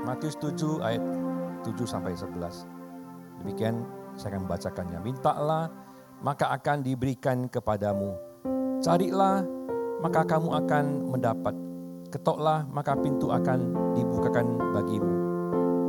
Matius 0.00 0.36
7 0.40 0.80
ayat 0.80 1.04
7 1.60 1.84
sampai 1.84 2.16
11. 2.16 2.64
Demikian 3.44 3.84
saya 4.16 4.36
akan 4.36 4.48
membacakannya. 4.48 4.98
Mintalah 5.04 5.68
maka 6.24 6.52
akan 6.56 6.80
diberikan 6.84 7.48
kepadamu. 7.52 8.16
Carilah 8.80 9.44
maka 10.00 10.24
kamu 10.24 10.48
akan 10.64 10.84
mendapat. 11.12 11.54
Ketoklah 12.08 12.64
maka 12.72 12.96
pintu 12.96 13.28
akan 13.28 13.92
dibukakan 13.92 14.56
bagimu. 14.72 15.14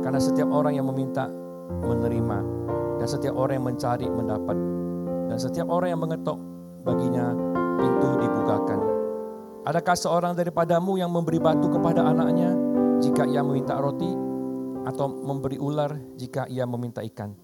Karena 0.04 0.20
setiap 0.20 0.48
orang 0.52 0.76
yang 0.76 0.86
meminta 0.92 1.28
menerima 1.72 2.38
dan 3.00 3.06
setiap 3.08 3.34
orang 3.34 3.58
yang 3.58 3.66
mencari 3.66 4.06
mendapat 4.06 4.56
dan 5.32 5.38
setiap 5.40 5.66
orang 5.72 5.88
yang 5.96 6.02
mengetok 6.02 6.36
baginya 6.84 7.32
pintu 7.80 8.08
dibukakan. 8.20 8.80
Adakah 9.62 9.96
seorang 9.96 10.32
daripadamu 10.34 10.98
yang 10.98 11.08
memberi 11.08 11.38
batu 11.38 11.70
kepada 11.70 12.02
anaknya 12.02 12.61
jika 13.02 13.26
ia 13.26 13.42
meminta 13.42 13.74
roti 13.82 14.08
atau 14.86 15.06
memberi 15.10 15.58
ular 15.58 15.90
jika 16.14 16.46
ia 16.46 16.62
meminta 16.64 17.02
ikan? 17.02 17.34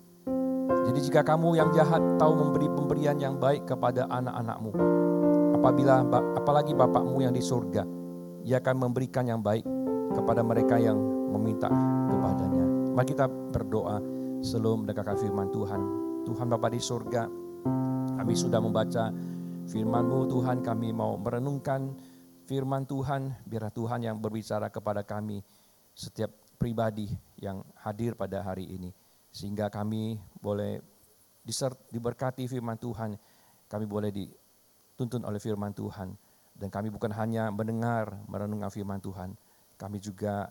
Jadi 0.88 1.04
jika 1.04 1.20
kamu 1.26 1.58
yang 1.58 1.68
jahat 1.74 2.00
tahu 2.16 2.32
memberi 2.32 2.70
pemberian 2.72 3.18
yang 3.20 3.36
baik 3.36 3.68
kepada 3.68 4.08
anak-anakmu, 4.08 4.72
apabila 5.58 6.06
apalagi 6.38 6.72
Bapakmu 6.72 7.20
yang 7.20 7.34
di 7.34 7.44
surga, 7.44 7.84
ia 8.46 8.62
akan 8.62 8.88
memberikan 8.88 9.28
yang 9.28 9.44
baik 9.44 9.66
kepada 10.16 10.40
mereka 10.40 10.80
yang 10.80 10.96
meminta 11.28 11.68
kepadanya. 12.08 12.64
Mari 12.96 13.06
kita 13.10 13.26
berdoa 13.28 14.00
sebelum 14.40 14.86
mendengarkan 14.86 15.18
firman 15.20 15.52
Tuhan. 15.52 15.80
Tuhan 16.24 16.46
Bapa 16.48 16.72
di 16.72 16.80
surga, 16.80 17.28
kami 18.16 18.32
sudah 18.32 18.60
membaca 18.62 19.12
firman-Mu 19.68 20.24
Tuhan, 20.28 20.64
kami 20.64 20.96
mau 20.96 21.20
merenungkan 21.20 21.92
firman 22.48 22.88
Tuhan, 22.88 23.36
biar 23.44 23.68
Tuhan 23.68 24.00
yang 24.08 24.16
berbicara 24.16 24.72
kepada 24.72 25.04
kami 25.04 25.44
setiap 25.92 26.32
pribadi 26.56 27.12
yang 27.36 27.60
hadir 27.84 28.16
pada 28.16 28.40
hari 28.40 28.64
ini. 28.64 28.88
Sehingga 29.28 29.68
kami 29.68 30.16
boleh 30.40 30.80
diberkati 31.92 32.48
firman 32.48 32.80
Tuhan, 32.80 33.20
kami 33.68 33.84
boleh 33.84 34.08
dituntun 34.08 35.28
oleh 35.28 35.36
firman 35.36 35.76
Tuhan. 35.76 36.16
Dan 36.56 36.72
kami 36.72 36.88
bukan 36.88 37.12
hanya 37.14 37.52
mendengar, 37.52 38.16
merenungkan 38.26 38.72
firman 38.72 38.98
Tuhan, 38.98 39.36
kami 39.78 40.02
juga 40.02 40.50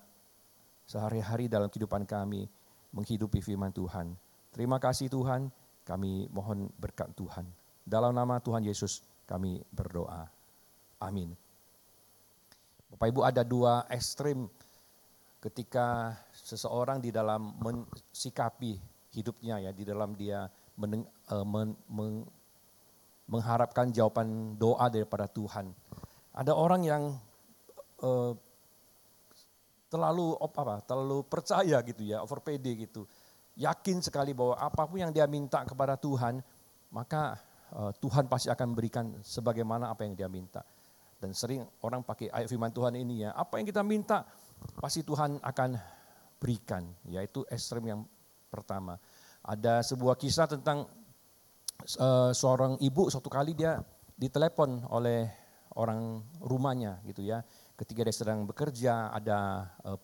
sehari-hari 0.88 1.52
dalam 1.52 1.68
kehidupan 1.68 2.08
kami 2.08 2.48
menghidupi 2.96 3.44
firman 3.44 3.74
Tuhan. 3.76 4.16
Terima 4.56 4.80
kasih 4.80 5.12
Tuhan, 5.12 5.52
kami 5.84 6.32
mohon 6.32 6.72
berkat 6.80 7.12
Tuhan. 7.18 7.44
Dalam 7.84 8.16
nama 8.16 8.40
Tuhan 8.40 8.64
Yesus 8.64 9.04
kami 9.28 9.60
berdoa. 9.76 10.32
Amin. 11.04 11.47
Bapak 12.88 13.08
Ibu 13.12 13.22
ada 13.24 13.44
dua 13.44 13.84
ekstrim 13.92 14.48
ketika 15.44 16.18
seseorang 16.32 17.04
di 17.04 17.12
dalam 17.12 17.56
mensikapi 17.60 18.80
hidupnya 19.12 19.60
ya, 19.60 19.72
di 19.76 19.84
dalam 19.84 20.16
dia 20.16 20.48
meneng, 20.80 21.04
uh, 21.32 21.46
men, 21.46 21.76
meng, 21.92 22.24
mengharapkan 23.28 23.92
jawaban 23.92 24.56
doa 24.56 24.88
daripada 24.88 25.28
Tuhan. 25.28 25.72
Ada 26.32 26.56
orang 26.56 26.82
yang 26.86 27.04
uh, 28.02 28.34
terlalu 29.88 30.36
apa 30.40 30.84
terlalu 30.84 31.24
percaya 31.28 31.80
gitu 31.84 32.04
ya, 32.08 32.24
over 32.24 32.40
PD 32.40 32.88
gitu. 32.88 33.04
Yakin 33.58 34.06
sekali 34.06 34.38
bahwa 34.38 34.56
apa 34.56 34.86
pun 34.86 35.02
yang 35.02 35.12
dia 35.12 35.26
minta 35.26 35.66
kepada 35.66 35.98
Tuhan, 35.98 36.40
maka 36.94 37.42
Eh, 37.68 37.92
Tuhan 38.00 38.32
pasti 38.32 38.48
akan 38.48 38.72
memberikan 38.72 39.06
sebagaimana 39.20 39.92
apa 39.92 40.08
yang 40.08 40.16
dia 40.16 40.32
minta. 40.32 40.64
Dan 41.18 41.34
sering 41.34 41.66
orang 41.82 42.06
pakai 42.06 42.30
ayat 42.30 42.46
firman 42.46 42.70
Tuhan 42.70 42.94
ini 42.94 43.26
ya, 43.26 43.34
apa 43.34 43.58
yang 43.58 43.66
kita 43.66 43.82
minta 43.82 44.22
pasti 44.78 45.02
Tuhan 45.02 45.42
akan 45.42 45.70
berikan. 46.38 46.86
Yaitu 47.10 47.42
ekstrem 47.50 47.86
yang 47.90 48.02
pertama. 48.48 49.02
Ada 49.42 49.82
sebuah 49.82 50.16
kisah 50.20 50.46
tentang 50.46 50.86
uh, 51.98 52.32
seorang 52.34 52.78
ibu 52.84 53.08
suatu 53.08 53.30
kali 53.32 53.54
dia 53.54 53.80
ditelepon 54.18 54.90
oleh 54.92 55.30
orang 55.78 56.26
rumahnya 56.42 57.00
gitu 57.06 57.22
ya. 57.22 57.46
Ketika 57.78 58.02
dia 58.02 58.16
sedang 58.16 58.50
bekerja, 58.50 59.14
ada 59.14 59.70
uh, 59.86 60.00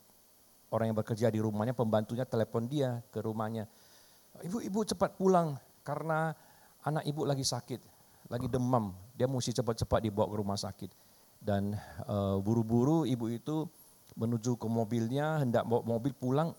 orang 0.69 0.93
yang 0.93 0.97
bekerja 0.97 1.27
di 1.33 1.41
rumahnya, 1.41 1.73
pembantunya 1.73 2.25
telepon 2.25 2.69
dia 2.69 3.01
ke 3.09 3.21
rumahnya. 3.21 3.65
Ibu-ibu 4.41 4.85
cepat 4.85 5.17
pulang 5.17 5.57
karena 5.85 6.33
anak 6.85 7.05
ibu 7.05 7.25
lagi 7.25 7.45
sakit, 7.45 7.81
lagi 8.29 8.47
demam, 8.49 8.93
dia 9.13 9.29
mesti 9.29 9.53
cepat-cepat 9.53 9.99
dibawa 10.05 10.29
ke 10.29 10.35
rumah 10.37 10.57
sakit. 10.57 11.02
Dan 11.43 11.75
uh, 12.07 12.39
buru-buru 12.39 13.03
ibu 13.03 13.27
itu 13.27 13.67
menuju 14.15 14.55
ke 14.55 14.67
mobilnya, 14.71 15.43
hendak 15.43 15.67
bawa 15.67 15.83
mobil 15.83 16.15
pulang, 16.15 16.55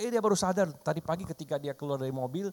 eh 0.00 0.08
dia 0.08 0.24
baru 0.24 0.32
sadar 0.32 0.72
tadi 0.80 1.04
pagi 1.04 1.28
ketika 1.28 1.60
dia 1.60 1.76
keluar 1.76 2.00
dari 2.00 2.14
mobil, 2.14 2.48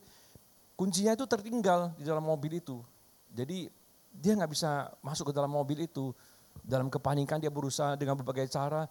kuncinya 0.75 1.15
itu 1.15 1.23
tertinggal 1.23 1.95
di 1.95 2.03
dalam 2.03 2.27
mobil 2.27 2.59
itu. 2.59 2.83
Jadi 3.31 3.71
dia 4.11 4.35
nggak 4.35 4.51
bisa 4.51 4.91
masuk 4.99 5.31
ke 5.31 5.33
dalam 5.33 5.53
mobil 5.53 5.87
itu. 5.87 6.11
Dalam 6.59 6.91
kepanikan 6.91 7.39
dia 7.39 7.47
berusaha 7.47 7.95
dengan 7.95 8.19
berbagai 8.19 8.51
cara, 8.51 8.83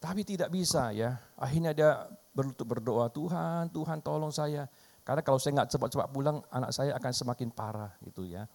tapi 0.00 0.24
tidak 0.24 0.48
bisa 0.48 0.88
ya. 0.96 1.20
Akhirnya 1.36 1.76
dia 1.76 2.08
berlutut 2.32 2.64
berdoa, 2.64 3.12
Tuhan, 3.12 3.68
Tuhan 3.68 4.00
tolong 4.00 4.32
saya 4.32 4.64
karena 5.04 5.26
kalau 5.26 5.42
saya 5.42 5.52
nggak 5.58 5.70
cepat-cepat 5.74 6.08
pulang, 6.12 6.38
anak 6.54 6.70
saya 6.70 6.94
akan 6.94 7.12
semakin 7.12 7.48
parah 7.50 7.92
gitu 8.04 8.22
ya. 8.28 8.46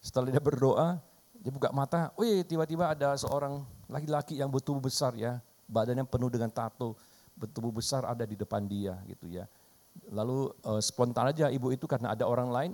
Setelah 0.00 0.32
dia 0.32 0.42
berdoa, 0.42 0.98
dia 1.42 1.50
buka 1.50 1.74
mata, 1.74 2.14
iya 2.22 2.46
tiba-tiba 2.46 2.94
ada 2.94 3.18
seorang 3.18 3.66
laki-laki 3.90 4.38
yang 4.38 4.46
betul 4.46 4.78
besar 4.78 5.18
ya, 5.18 5.42
badannya 5.66 6.06
penuh 6.06 6.30
dengan 6.30 6.46
tato, 6.54 6.94
betul 7.34 7.74
besar 7.74 8.06
ada 8.06 8.22
di 8.22 8.38
depan 8.38 8.62
dia 8.70 8.94
gitu 9.10 9.26
ya. 9.26 9.50
Lalu 10.14 10.54
uh, 10.62 10.78
spontan 10.78 11.34
aja 11.34 11.50
ibu 11.50 11.74
itu 11.74 11.90
karena 11.90 12.14
ada 12.14 12.30
orang 12.30 12.48
lain, 12.54 12.72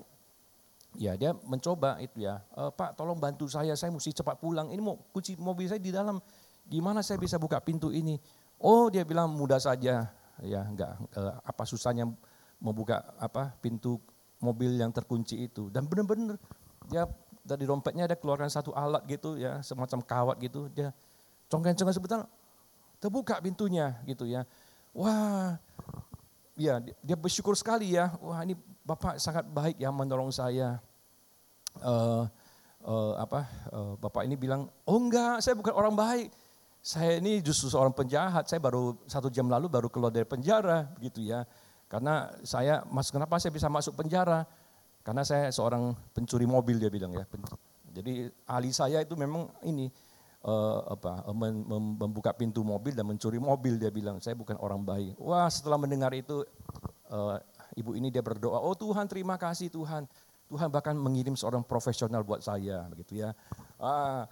ya 1.01 1.17
dia 1.17 1.33
mencoba 1.49 1.97
itu 1.99 2.29
ya, 2.29 2.45
e, 2.57 2.69
Pak 2.73 2.97
tolong 2.97 3.17
bantu 3.17 3.49
saya, 3.49 3.73
saya 3.77 3.93
mesti 3.93 4.13
cepat 4.13 4.37
pulang, 4.41 4.69
ini 4.69 4.81
mau 4.85 4.97
kunci 5.13 5.37
mobil 5.41 5.69
saya 5.69 5.81
di 5.81 5.89
dalam, 5.89 6.21
gimana 6.69 7.01
saya 7.01 7.17
bisa 7.17 7.41
buka 7.41 7.61
pintu 7.65 7.89
ini? 7.89 8.21
Oh 8.61 8.93
dia 8.93 9.05
bilang 9.05 9.33
mudah 9.33 9.59
saja, 9.61 10.13
ya 10.45 10.61
enggak, 10.65 10.93
uh, 11.17 11.41
apa 11.41 11.65
susahnya 11.65 12.09
membuka 12.61 13.17
apa 13.17 13.55
pintu 13.59 13.99
mobil 14.39 14.77
yang 14.77 14.93
terkunci 14.95 15.47
itu. 15.49 15.71
Dan 15.71 15.87
benar-benar 15.87 16.39
dia 16.91 17.07
dari 17.49 17.65
dompetnya 17.65 18.05
ada 18.05 18.13
keluarkan 18.13 18.53
satu 18.53 18.77
alat 18.77 19.01
gitu 19.09 19.41
ya 19.41 19.65
semacam 19.65 20.05
kawat 20.05 20.37
gitu. 20.45 20.69
Dia 20.69 20.93
congkel-congkel 21.49 21.97
sebentar 21.97 22.21
terbuka 23.01 23.41
pintunya 23.41 23.97
gitu 24.05 24.29
ya. 24.29 24.45
Wah 24.93 25.57
ya 26.53 26.85
dia 26.85 27.17
bersyukur 27.17 27.57
sekali 27.57 27.97
ya. 27.97 28.13
Wah 28.21 28.45
ini 28.45 28.53
bapak 28.85 29.17
sangat 29.17 29.49
baik 29.49 29.81
ya 29.81 29.89
menolong 29.89 30.29
saya. 30.29 30.77
Uh, 31.81 32.29
uh, 32.85 33.13
apa 33.17 33.49
uh, 33.73 33.95
bapak 33.97 34.27
ini 34.27 34.35
bilang 34.35 34.67
oh 34.85 34.99
enggak 35.01 35.41
saya 35.41 35.57
bukan 35.57 35.73
orang 35.73 35.97
baik. 35.97 36.29
Saya 36.85 37.17
ini 37.17 37.41
justru 37.41 37.73
seorang 37.73 37.97
penjahat. 37.97 38.45
Saya 38.45 38.61
baru 38.61 38.95
satu 39.09 39.33
jam 39.33 39.49
lalu 39.49 39.67
baru 39.67 39.89
keluar 39.89 40.13
dari 40.13 40.29
penjara 40.29 40.93
gitu 41.01 41.25
ya. 41.25 41.43
Karena 41.89 42.29
saya, 42.45 42.85
mas 42.93 43.09
kenapa 43.09 43.41
saya 43.41 43.49
bisa 43.49 43.67
masuk 43.73 43.97
penjara? 43.97 44.45
Karena 45.03 45.23
saya 45.25 45.49
seorang 45.49 45.97
pencuri 46.13 46.45
mobil 46.45 46.77
dia 46.77 46.93
bilang 46.93 47.17
ya. 47.17 47.25
Jadi 47.89 48.29
ahli 48.45 48.71
saya 48.71 49.01
itu 49.01 49.17
memang 49.17 49.49
ini 49.65 49.89
uh, 50.45 50.85
apa 50.93 51.25
mem, 51.33 51.65
mem, 51.65 51.85
membuka 51.97 52.37
pintu 52.37 52.61
mobil 52.61 52.93
dan 52.93 53.09
mencuri 53.09 53.41
mobil 53.41 53.81
dia 53.81 53.89
bilang. 53.89 54.21
Saya 54.21 54.37
bukan 54.37 54.61
orang 54.61 54.85
baik. 54.85 55.17
Wah 55.17 55.49
setelah 55.49 55.81
mendengar 55.81 56.13
itu 56.13 56.45
uh, 57.09 57.41
ibu 57.75 57.97
ini 57.97 58.13
dia 58.13 58.21
berdoa. 58.21 58.61
Oh 58.61 58.77
Tuhan 58.77 59.09
terima 59.09 59.41
kasih 59.41 59.73
Tuhan. 59.73 60.05
Tuhan 60.49 60.73
bahkan 60.73 60.97
mengirim 60.97 61.37
seorang 61.37 61.61
profesional 61.61 62.25
buat 62.25 62.41
saya 62.41 62.89
begitu 62.89 63.21
ya. 63.21 63.37
Ah, 63.77 64.25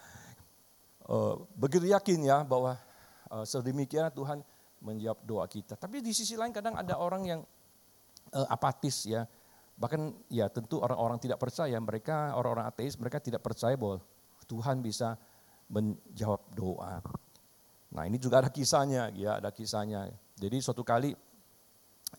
uh, 1.09 1.35
begitu 1.53 1.93
yakin 1.93 2.25
ya 2.25 2.41
bahwa 2.41 2.81
uh, 3.29 3.45
sedemikian 3.45 4.09
Tuhan 4.13 4.41
menjawab 4.81 5.19
doa 5.25 5.45
kita. 5.45 5.77
Tapi 5.77 6.01
di 6.01 6.17
sisi 6.17 6.37
lain 6.37 6.53
kadang 6.57 6.77
ada 6.77 6.97
orang 6.97 7.23
yang 7.29 7.41
uh, 8.33 8.47
apatis 8.49 9.05
ya. 9.09 9.29
Bahkan 9.77 10.33
ya 10.33 10.49
tentu 10.49 10.81
orang-orang 10.81 11.21
tidak 11.21 11.37
percaya, 11.37 11.77
mereka 11.77 12.33
orang-orang 12.33 12.65
ateis, 12.69 12.97
mereka 12.97 13.21
tidak 13.21 13.45
percaya 13.45 13.77
bahwa 13.77 14.01
Tuhan 14.49 14.81
bisa 14.81 15.21
menjawab 15.69 16.41
doa. 16.57 17.05
Nah 17.93 18.03
ini 18.09 18.17
juga 18.17 18.41
ada 18.41 18.51
kisahnya, 18.51 19.13
ya 19.13 19.37
ada 19.37 19.53
kisahnya. 19.53 20.09
Jadi 20.37 20.57
suatu 20.65 20.81
kali 20.81 21.13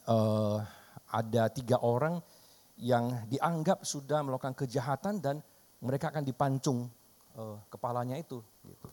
uh, 0.05 0.57
ada 1.09 1.49
tiga 1.49 1.81
orang 1.81 2.21
yang 2.77 3.25
dianggap 3.25 3.81
sudah 3.81 4.21
melakukan 4.21 4.53
kejahatan 4.53 5.17
dan 5.17 5.41
mereka 5.81 6.13
akan 6.13 6.21
dipancung 6.21 6.85
uh, 7.33 7.57
kepalanya 7.73 8.17
itu. 8.17 8.41
Gitu. 8.61 8.85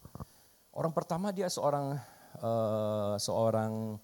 Orang 0.73 0.97
pertama 0.97 1.31
dia 1.31 1.53
seorang 1.53 2.01
uh, 2.41 3.15
seorang 3.21 4.01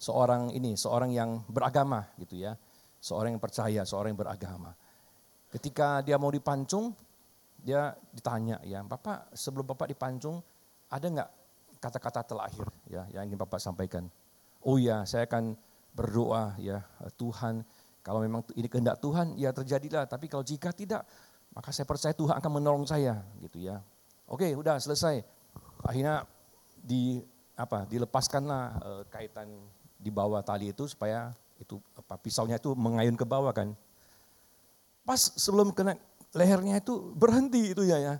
seorang 0.00 0.42
ini, 0.56 0.72
seorang 0.74 1.12
yang 1.12 1.44
beragama 1.46 2.08
gitu 2.16 2.40
ya. 2.40 2.56
Seorang 3.00 3.36
yang 3.36 3.42
percaya, 3.42 3.80
seorang 3.82 4.12
yang 4.12 4.20
beragama. 4.20 4.76
Ketika 5.50 6.04
dia 6.04 6.20
mau 6.20 6.30
dipancung, 6.30 6.92
dia 7.60 7.96
ditanya 8.12 8.60
ya, 8.62 8.84
Bapak 8.84 9.32
sebelum 9.34 9.66
Bapak 9.66 9.88
dipancung, 9.88 10.44
ada 10.92 11.06
nggak 11.08 11.30
kata-kata 11.80 12.20
terakhir 12.28 12.68
ya 12.86 13.08
yang 13.16 13.32
ingin 13.32 13.40
Bapak 13.40 13.56
sampaikan? 13.56 14.04
oh 14.64 14.76
ya 14.76 15.04
saya 15.08 15.24
akan 15.24 15.56
berdoa 15.96 16.54
ya 16.60 16.84
Tuhan 17.16 17.64
kalau 18.00 18.20
memang 18.24 18.44
ini 18.56 18.68
kehendak 18.68 19.00
Tuhan 19.00 19.36
ya 19.36 19.50
terjadilah 19.52 20.08
tapi 20.08 20.28
kalau 20.28 20.44
jika 20.44 20.72
tidak 20.72 21.04
maka 21.50 21.74
saya 21.74 21.84
percaya 21.88 22.14
Tuhan 22.14 22.38
akan 22.38 22.52
menolong 22.62 22.86
saya 22.86 23.26
gitu 23.42 23.58
ya. 23.58 23.82
Oke, 24.30 24.54
udah 24.54 24.78
selesai. 24.78 25.18
Akhirnya 25.82 26.22
di 26.78 27.18
apa 27.58 27.82
dilepaskanlah 27.90 28.78
e, 28.78 28.90
kaitan 29.10 29.50
di 29.98 30.14
bawah 30.14 30.38
tali 30.46 30.70
itu 30.70 30.86
supaya 30.86 31.34
itu 31.60 31.76
apa 31.94 32.16
pisaunya 32.16 32.56
itu 32.56 32.72
mengayun 32.72 33.14
ke 33.14 33.28
bawah 33.28 33.52
kan. 33.52 33.76
Pas 35.04 35.20
sebelum 35.20 35.76
kena 35.76 35.94
lehernya 36.32 36.80
itu 36.80 37.12
berhenti 37.12 37.76
itu 37.76 37.84
ya 37.84 38.00
ya 38.00 38.14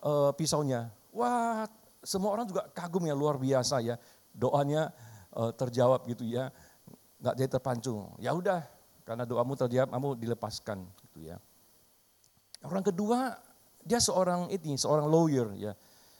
e, 0.00 0.12
pisaunya. 0.38 0.88
Wah, 1.10 1.66
semua 2.06 2.32
orang 2.32 2.46
juga 2.46 2.70
kagum 2.70 3.02
ya 3.04 3.18
luar 3.18 3.36
biasa 3.36 3.82
ya. 3.82 3.98
Doanya 4.30 4.94
e, 5.34 5.42
terjawab 5.58 6.06
gitu 6.06 6.22
ya. 6.22 6.54
Enggak 7.18 7.34
jadi 7.34 7.50
terpancung. 7.58 8.14
Ya 8.22 8.30
udah, 8.30 8.62
karena 9.02 9.26
doamu 9.26 9.58
terjawab, 9.58 9.90
kamu 9.90 10.08
dilepaskan 10.22 10.86
gitu 11.02 11.34
ya. 11.34 11.36
Orang 12.62 12.86
kedua, 12.86 13.40
dia 13.82 13.98
seorang 13.98 14.52
ini, 14.52 14.76
seorang 14.76 15.06
lawyer 15.08 15.48
ya. 15.56 15.72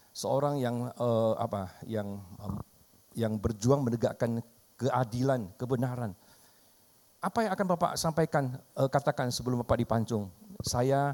Seorang 0.09 0.57
yang 0.57 0.89
uh, 0.97 1.37
apa? 1.37 1.69
yang 1.85 2.19
yang 3.13 3.37
berjuang 3.37 3.85
menegakkan 3.85 4.41
keadilan, 4.73 5.53
kebenaran. 5.55 6.17
Apa 7.19 7.43
yang 7.43 7.51
akan 7.51 7.67
Bapak 7.75 7.91
sampaikan 7.99 8.55
uh, 8.79 8.87
katakan 8.87 9.27
sebelum 9.27 9.59
Bapak 9.67 9.83
dipancung? 9.83 10.31
Saya 10.63 11.11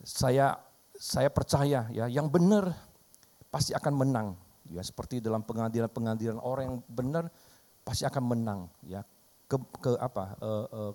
saya 0.00 0.56
saya 0.96 1.28
percaya 1.28 1.84
ya 1.92 2.08
yang 2.08 2.32
benar 2.32 2.72
pasti 3.52 3.76
akan 3.76 3.92
menang. 3.92 4.28
Ya 4.72 4.80
seperti 4.80 5.20
dalam 5.20 5.44
pengadilan-pengadilan 5.44 6.40
orang 6.40 6.64
yang 6.72 6.78
benar 6.88 7.24
pasti 7.84 8.08
akan 8.08 8.24
menang. 8.24 8.60
Ya 8.88 9.04
ke, 9.44 9.60
ke 9.84 10.00
apa? 10.00 10.32
Uh, 10.40 10.66
uh, 10.72 10.92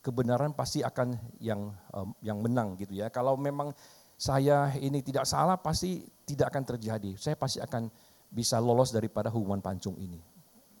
kebenaran 0.00 0.56
pasti 0.56 0.80
akan 0.80 1.20
yang 1.36 1.68
um, 1.92 2.16
yang 2.24 2.40
menang 2.40 2.80
gitu 2.80 2.96
ya. 2.96 3.12
Kalau 3.12 3.36
memang 3.36 3.68
saya 4.16 4.72
ini 4.80 5.04
tidak 5.04 5.28
salah 5.28 5.60
pasti 5.60 6.08
tidak 6.24 6.56
akan 6.56 6.64
terjadi. 6.64 7.20
Saya 7.20 7.36
pasti 7.36 7.60
akan 7.60 7.92
bisa 8.32 8.56
lolos 8.64 8.96
daripada 8.96 9.28
hukuman 9.28 9.60
pancung 9.60 10.00
ini. 10.00 10.24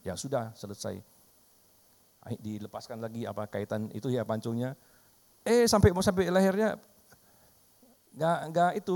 Ya 0.00 0.16
sudah 0.16 0.56
selesai. 0.56 1.13
Dilepaskan 2.24 3.04
lagi 3.04 3.28
apa 3.28 3.44
kaitan 3.44 3.92
itu 3.92 4.08
ya 4.08 4.24
pancungnya. 4.24 4.72
Eh 5.44 5.68
sampai 5.68 5.92
mau 5.92 6.00
sampai 6.00 6.32
lehernya 6.32 6.80
nggak 8.14 8.38
nggak 8.54 8.70
itu 8.80 8.94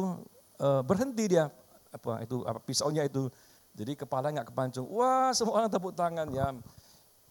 uh, 0.63 0.81
berhenti 0.81 1.37
dia 1.37 1.53
apa 1.93 2.25
itu 2.25 2.41
apa 2.49 2.61
pisaunya 2.63 3.05
itu. 3.05 3.29
Jadi 3.77 3.95
kepala 3.95 4.33
nggak 4.33 4.49
kepancung. 4.49 4.89
Wah 4.89 5.31
semua 5.37 5.61
orang 5.61 5.71
tepuk 5.71 5.93
tangan 5.93 6.29
ya. 6.33 6.57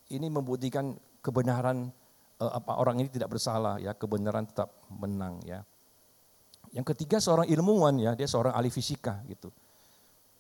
Ini 0.07 0.31
membuktikan 0.31 0.95
kebenaran 1.19 1.91
uh, 2.39 2.51
apa 2.55 2.77
orang 2.77 3.01
ini 3.01 3.09
tidak 3.11 3.33
bersalah 3.35 3.81
ya, 3.81 3.91
kebenaran 3.97 4.47
tetap 4.47 4.71
menang 4.88 5.41
ya. 5.44 5.65
Yang 6.71 6.95
ketiga 6.95 7.17
seorang 7.17 7.47
ilmuwan 7.47 7.95
ya, 7.97 8.11
dia 8.13 8.27
seorang 8.27 8.53
ahli 8.53 8.69
fisika 8.71 9.23
gitu. 9.27 9.51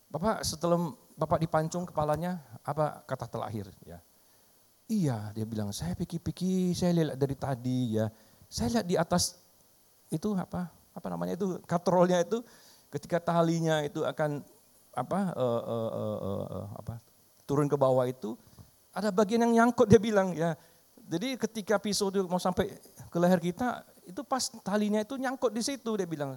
Bapak 0.07 0.43
setelah 0.45 0.79
Bapak 1.17 1.41
dipancung 1.41 1.81
kepalanya, 1.89 2.37
apa 2.61 3.01
kata 3.09 3.25
terakhir 3.25 3.73
ya? 3.81 3.97
Iya, 4.87 5.35
dia 5.35 5.43
bilang, 5.43 5.75
saya 5.75 5.91
pikir-pikir, 5.99 6.71
saya 6.71 6.95
lihat 6.95 7.19
dari 7.19 7.35
tadi 7.35 7.99
ya. 7.99 8.07
Saya 8.47 8.79
lihat 8.79 8.85
di 8.87 8.95
atas 8.95 9.35
itu 10.07 10.31
apa? 10.35 10.71
Apa 10.95 11.07
namanya 11.11 11.35
itu? 11.35 11.59
Katrolnya 11.67 12.23
itu 12.23 12.39
ketika 12.87 13.19
talinya 13.19 13.83
itu 13.83 14.07
akan 14.07 14.41
apa 14.95 15.35
uh, 15.35 15.61
uh, 15.61 15.89
uh, 15.93 16.17
uh, 16.23 16.45
uh, 16.57 16.67
apa 16.73 16.97
turun 17.45 17.69
ke 17.69 17.77
bawah 17.77 18.01
itu 18.09 18.33
ada 18.89 19.13
bagian 19.13 19.45
yang 19.45 19.53
nyangkut 19.53 19.85
dia 19.85 20.01
bilang 20.01 20.33
ya 20.33 20.57
jadi 21.07 21.39
ketika 21.39 21.79
pisau 21.79 22.11
itu 22.11 22.27
mau 22.27 22.37
sampai 22.37 22.67
ke 23.07 23.17
leher 23.17 23.39
kita, 23.39 23.87
itu 24.03 24.21
pas 24.27 24.43
talinya 24.59 24.99
itu 24.99 25.15
nyangkut 25.15 25.55
di 25.55 25.63
situ. 25.63 25.95
Dia 25.95 26.03
bilang, 26.03 26.35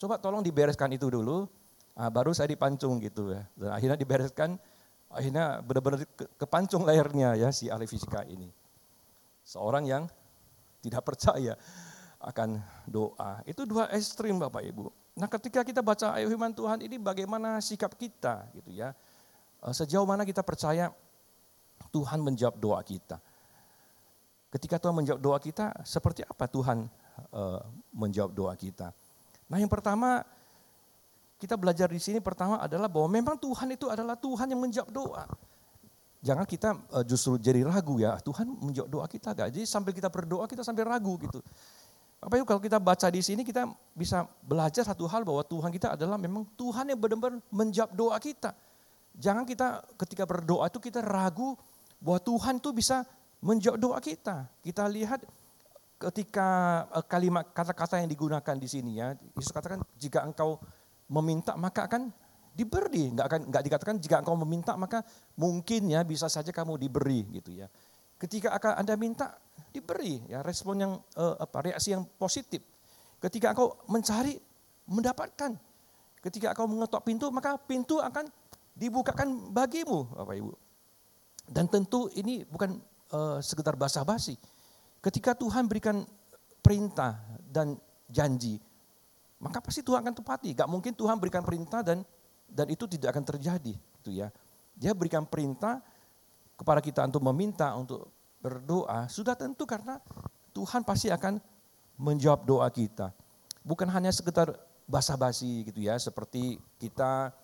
coba 0.00 0.16
tolong 0.16 0.40
dibereskan 0.40 0.88
itu 0.96 1.12
dulu, 1.12 1.44
nah, 1.92 2.08
baru 2.08 2.32
saya 2.32 2.48
dipancung 2.48 2.96
gitu 3.04 3.36
ya. 3.36 3.44
Dan 3.52 3.70
akhirnya 3.76 4.00
dibereskan, 4.00 4.56
akhirnya 5.16 5.64
benar-benar 5.64 6.04
kepancung 6.36 6.84
lehernya 6.84 7.34
ya 7.34 7.48
si 7.50 7.72
ahli 7.72 7.88
fisika 7.88 8.22
ini. 8.28 8.52
Seorang 9.42 9.88
yang 9.88 10.04
tidak 10.84 11.02
percaya 11.02 11.56
akan 12.20 12.60
doa. 12.86 13.40
Itu 13.48 13.64
dua 13.64 13.88
ekstrim 13.90 14.36
Bapak 14.36 14.62
Ibu. 14.62 14.92
Nah 15.16 15.28
ketika 15.32 15.64
kita 15.64 15.80
baca 15.80 16.12
ayat 16.12 16.28
firman 16.28 16.52
Tuhan 16.52 16.84
ini 16.84 17.00
bagaimana 17.00 17.58
sikap 17.64 17.96
kita 17.96 18.46
gitu 18.52 18.70
ya. 18.76 18.92
Eh, 19.64 19.72
sejauh 19.72 20.04
mana 20.04 20.28
kita 20.28 20.44
percaya 20.44 20.92
Tuhan 21.90 22.20
menjawab 22.20 22.56
doa 22.60 22.80
kita. 22.84 23.16
Ketika 24.52 24.80
Tuhan 24.80 24.94
menjawab 24.96 25.20
doa 25.20 25.38
kita, 25.42 25.74
seperti 25.84 26.24
apa 26.24 26.48
Tuhan 26.48 26.88
uh, 27.34 27.60
menjawab 27.92 28.32
doa 28.32 28.54
kita? 28.56 28.94
Nah 29.52 29.60
yang 29.60 29.68
pertama, 29.68 30.24
kita 31.36 31.54
belajar 31.56 31.88
di 31.92 32.00
sini 32.00 32.18
pertama 32.24 32.56
adalah 32.56 32.88
bahwa 32.88 33.12
memang 33.12 33.36
Tuhan 33.36 33.68
itu 33.76 33.92
adalah 33.92 34.16
Tuhan 34.16 34.48
yang 34.48 34.60
menjawab 34.60 34.88
doa. 34.88 35.24
Jangan 36.24 36.48
kita 36.48 36.74
uh, 36.90 37.04
justru 37.04 37.36
jadi 37.36 37.62
ragu 37.62 38.00
ya, 38.00 38.16
Tuhan 38.24 38.48
menjawab 38.48 38.88
doa 38.88 39.06
kita 39.06 39.36
gak? 39.36 39.52
Jadi 39.52 39.68
sambil 39.68 39.92
kita 39.92 40.08
berdoa 40.08 40.48
kita 40.48 40.64
sambil 40.64 40.88
ragu 40.88 41.14
gitu. 41.20 41.38
Apa 42.16 42.40
itu 42.40 42.48
kalau 42.48 42.58
kita 42.58 42.80
baca 42.80 43.06
di 43.12 43.20
sini 43.20 43.44
kita 43.44 43.68
bisa 43.92 44.24
belajar 44.40 44.82
satu 44.82 45.04
hal 45.04 45.22
bahwa 45.22 45.44
Tuhan 45.44 45.68
kita 45.68 45.94
adalah 45.94 46.16
memang 46.16 46.48
Tuhan 46.56 46.88
yang 46.88 46.98
benar-benar 46.98 47.38
menjawab 47.52 47.92
doa 47.92 48.16
kita. 48.16 48.56
Jangan 49.20 49.44
kita 49.44 49.84
ketika 50.00 50.24
berdoa 50.24 50.66
itu 50.66 50.80
kita 50.80 51.04
ragu 51.04 51.54
bahwa 52.00 52.18
Tuhan 52.18 52.58
itu 52.58 52.72
bisa 52.72 53.04
menjawab 53.44 53.78
doa 53.78 53.98
kita. 54.00 54.48
Kita 54.64 54.88
lihat 54.88 55.20
ketika 56.00 56.48
eh, 56.92 57.04
kalimat 57.04 57.44
kata-kata 57.52 58.00
yang 58.00 58.08
digunakan 58.08 58.56
di 58.56 58.68
sini 58.68 59.00
ya, 59.00 59.12
Yesus 59.36 59.52
katakan 59.52 59.84
jika 60.00 60.24
engkau 60.24 60.60
meminta 61.10 61.54
maka 61.54 61.86
akan 61.86 62.10
diberi, 62.56 63.12
nggak 63.12 63.26
akan 63.28 63.40
nggak 63.52 63.62
dikatakan 63.68 63.96
jika 64.00 64.24
engkau 64.24 64.36
meminta 64.40 64.72
maka 64.80 65.04
mungkin 65.36 65.92
ya 65.92 66.00
bisa 66.02 66.26
saja 66.32 66.48
kamu 66.50 66.80
diberi 66.80 67.28
gitu 67.36 67.52
ya. 67.52 67.68
Ketika 68.16 68.56
akan 68.56 68.80
anda 68.80 68.96
minta 68.96 69.36
diberi 69.76 70.24
ya 70.24 70.40
respon 70.40 70.80
yang 70.80 70.92
uh, 71.20 71.36
apa 71.36 71.68
reaksi 71.68 71.92
yang 71.92 72.08
positif. 72.16 72.64
Ketika 73.20 73.52
engkau 73.52 73.76
mencari 73.92 74.40
mendapatkan. 74.88 75.52
Ketika 76.24 76.56
engkau 76.56 76.66
mengetok 76.66 77.04
pintu 77.04 77.28
maka 77.28 77.60
pintu 77.60 78.00
akan 78.00 78.26
dibukakan 78.72 79.52
bagimu 79.52 80.16
Bapak 80.16 80.36
Ibu. 80.40 80.52
Dan 81.46 81.70
tentu 81.70 82.10
ini 82.16 82.42
bukan 82.42 82.80
uh, 83.12 83.38
sekedar 83.38 83.76
basa-basi. 83.78 84.34
Ketika 85.04 85.38
Tuhan 85.38 85.70
berikan 85.70 86.02
perintah 86.64 87.20
dan 87.46 87.78
janji, 88.10 88.58
maka 89.42 89.60
pasti 89.60 89.84
Tuhan 89.84 90.02
akan 90.02 90.14
tepati. 90.16 90.52
Gak 90.56 90.68
mungkin 90.70 90.92
Tuhan 90.92 91.20
berikan 91.20 91.44
perintah 91.44 91.84
dan 91.84 92.02
dan 92.46 92.66
itu 92.70 92.86
tidak 92.86 93.16
akan 93.16 93.24
terjadi, 93.26 93.74
gitu 93.74 94.10
ya. 94.10 94.30
Dia 94.78 94.94
berikan 94.94 95.26
perintah 95.26 95.82
kepada 96.54 96.78
kita 96.78 97.02
untuk 97.04 97.22
meminta, 97.26 97.74
untuk 97.74 98.06
berdoa, 98.38 99.10
sudah 99.10 99.34
tentu 99.34 99.66
karena 99.66 99.98
Tuhan 100.54 100.86
pasti 100.86 101.10
akan 101.10 101.42
menjawab 101.98 102.46
doa 102.46 102.68
kita. 102.70 103.10
Bukan 103.66 103.90
hanya 103.90 104.14
sekedar 104.14 104.54
basa-basi 104.86 105.66
gitu 105.66 105.82
ya, 105.82 105.98
seperti 105.98 106.62
kita 106.78 107.34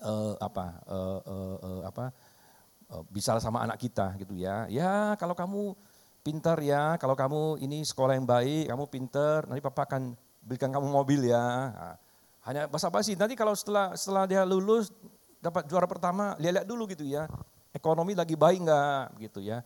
uh, 0.00 0.34
apa 0.40 0.66
uh, 0.88 1.20
uh, 1.20 1.56
uh, 1.60 1.80
apa 1.84 2.16
Eh, 2.88 3.04
bisa 3.12 3.36
sama 3.36 3.60
anak 3.60 3.76
kita 3.76 4.16
gitu 4.16 4.32
ya. 4.32 4.64
Ya 4.72 5.12
kalau 5.20 5.36
kamu 5.36 5.76
pintar 6.24 6.56
ya, 6.64 6.96
kalau 6.96 7.12
kamu 7.12 7.60
ini 7.60 7.84
sekolah 7.84 8.16
yang 8.16 8.24
baik, 8.24 8.72
kamu 8.72 8.84
pintar, 8.88 9.44
nanti 9.44 9.60
papa 9.60 9.84
akan 9.84 10.16
berikan 10.48 10.72
kamu 10.72 10.88
mobil 10.88 11.28
ya. 11.28 11.44
Nah, 11.68 11.96
hanya 12.48 12.64
basa-basi. 12.64 13.12
Nanti 13.12 13.36
kalau 13.36 13.52
setelah 13.52 13.92
setelah 13.92 14.24
dia 14.24 14.40
lulus 14.48 14.88
dapat 15.44 15.68
juara 15.68 15.84
pertama, 15.84 16.32
lihat-lihat 16.40 16.64
dulu 16.64 16.88
gitu 16.88 17.04
ya. 17.04 17.28
Ekonomi 17.76 18.16
lagi 18.16 18.32
baik 18.32 18.64
enggak 18.64 19.04
gitu 19.28 19.44
ya. 19.44 19.60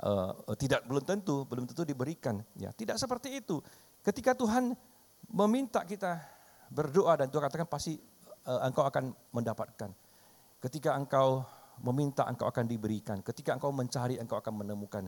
Uh, 0.00 0.32
tidak 0.56 0.82
belum 0.88 1.04
tentu, 1.04 1.44
belum 1.44 1.68
tentu 1.68 1.84
diberikan. 1.84 2.40
Ya, 2.56 2.72
tidak 2.72 2.96
seperti 2.96 3.44
itu. 3.44 3.60
Ketika 4.00 4.32
Tuhan 4.32 4.72
meminta 5.28 5.84
kita 5.84 6.18
berdoa 6.72 7.20
dan 7.20 7.28
Tuhan 7.28 7.44
katakan 7.46 7.68
pasti 7.68 8.00
uh, 8.48 8.64
engkau 8.64 8.88
akan 8.88 9.12
mendapatkan. 9.30 9.92
Ketika 10.58 10.96
engkau 10.96 11.44
meminta 11.84 12.24
engkau 12.26 12.48
akan 12.48 12.64
diberikan. 12.64 13.20
Ketika 13.20 13.54
engkau 13.54 13.70
mencari 13.70 14.16
engkau 14.16 14.40
akan 14.40 14.64
menemukan. 14.64 15.06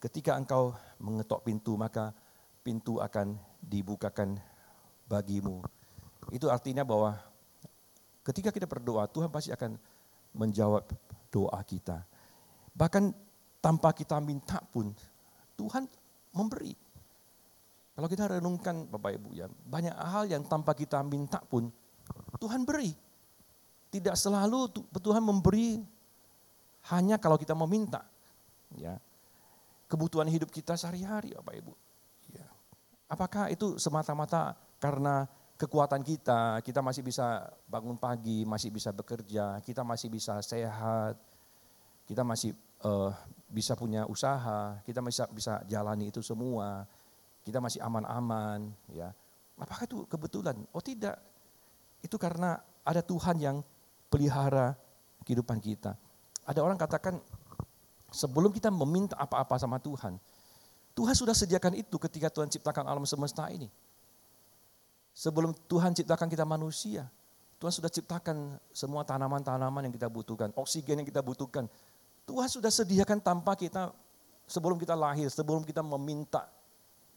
Ketika 0.00 0.34
engkau 0.34 0.72
mengetok 0.98 1.44
pintu 1.44 1.76
maka 1.76 2.16
pintu 2.66 2.98
akan 2.98 3.38
dibukakan 3.62 4.34
bagimu. 5.06 5.62
Itu 6.34 6.50
artinya 6.50 6.82
bahwa 6.82 7.14
ketika 8.26 8.50
kita 8.50 8.66
berdoa 8.66 9.06
Tuhan 9.06 9.30
pasti 9.30 9.54
akan 9.54 9.78
menjawab 10.34 10.82
doa 11.30 11.62
kita. 11.62 12.02
Bahkan 12.74 13.14
tanpa 13.62 13.94
kita 13.94 14.18
minta 14.18 14.58
pun 14.74 14.90
Tuhan 15.54 15.86
memberi. 16.34 16.74
Kalau 17.96 18.08
kita 18.10 18.28
renungkan 18.28 18.90
Bapak 18.90 19.14
Ibu 19.16 19.30
ya, 19.32 19.46
banyak 19.48 19.94
hal 19.94 20.28
yang 20.28 20.44
tanpa 20.44 20.76
kita 20.76 21.00
minta 21.06 21.38
pun 21.40 21.70
Tuhan 22.42 22.66
beri. 22.66 22.92
Tidak 23.88 24.12
selalu 24.12 24.68
Tuhan 24.92 25.22
memberi 25.24 25.80
hanya 26.92 27.16
kalau 27.16 27.40
kita 27.40 27.56
meminta. 27.56 28.04
Ya. 28.76 29.00
Kebutuhan 29.86 30.28
hidup 30.28 30.50
kita 30.50 30.76
sehari-hari 30.76 31.32
Bapak 31.32 31.54
Ibu. 31.62 31.85
Apakah 33.06 33.50
itu 33.54 33.78
semata-mata 33.78 34.58
karena 34.82 35.30
kekuatan 35.56 36.04
kita, 36.04 36.60
kita 36.60 36.84
masih 36.84 37.00
bisa 37.06 37.48
bangun 37.70 37.96
pagi, 37.96 38.44
masih 38.44 38.68
bisa 38.68 38.92
bekerja, 38.92 39.62
kita 39.64 39.80
masih 39.86 40.12
bisa 40.12 40.42
sehat, 40.44 41.16
kita 42.04 42.20
masih 42.26 42.52
uh, 42.84 43.14
bisa 43.48 43.72
punya 43.78 44.04
usaha, 44.10 44.76
kita 44.84 45.00
masih 45.00 45.24
bisa 45.32 45.64
jalani 45.64 46.12
itu 46.12 46.20
semua, 46.20 46.84
kita 47.46 47.62
masih 47.62 47.80
aman-aman, 47.80 48.68
ya. 48.92 49.14
Apakah 49.56 49.88
itu 49.88 50.04
kebetulan? 50.10 50.58
Oh 50.76 50.84
tidak, 50.84 51.16
itu 52.04 52.20
karena 52.20 52.60
ada 52.84 53.00
Tuhan 53.00 53.40
yang 53.40 53.56
pelihara 54.12 54.76
kehidupan 55.24 55.56
kita. 55.62 55.96
Ada 56.44 56.60
orang 56.60 56.76
katakan 56.76 57.16
sebelum 58.12 58.52
kita 58.52 58.68
meminta 58.68 59.16
apa-apa 59.16 59.56
sama 59.56 59.80
Tuhan, 59.80 60.20
Tuhan 60.96 61.12
sudah 61.12 61.36
sediakan 61.36 61.76
itu 61.76 62.00
ketika 62.00 62.32
Tuhan 62.32 62.48
ciptakan 62.48 62.88
alam 62.88 63.04
semesta 63.04 63.44
ini. 63.52 63.68
Sebelum 65.12 65.52
Tuhan 65.68 65.92
ciptakan 65.92 66.28
kita 66.32 66.48
manusia, 66.48 67.04
Tuhan 67.60 67.72
sudah 67.72 67.92
ciptakan 67.92 68.56
semua 68.72 69.04
tanaman-tanaman 69.04 69.88
yang 69.88 69.94
kita 69.94 70.08
butuhkan, 70.08 70.52
oksigen 70.56 71.04
yang 71.04 71.08
kita 71.08 71.20
butuhkan, 71.20 71.68
Tuhan 72.24 72.48
sudah 72.48 72.72
sediakan 72.72 73.20
tanpa 73.20 73.52
kita 73.56 73.92
sebelum 74.48 74.80
kita 74.80 74.96
lahir, 74.96 75.28
sebelum 75.28 75.68
kita 75.68 75.84
meminta. 75.84 76.48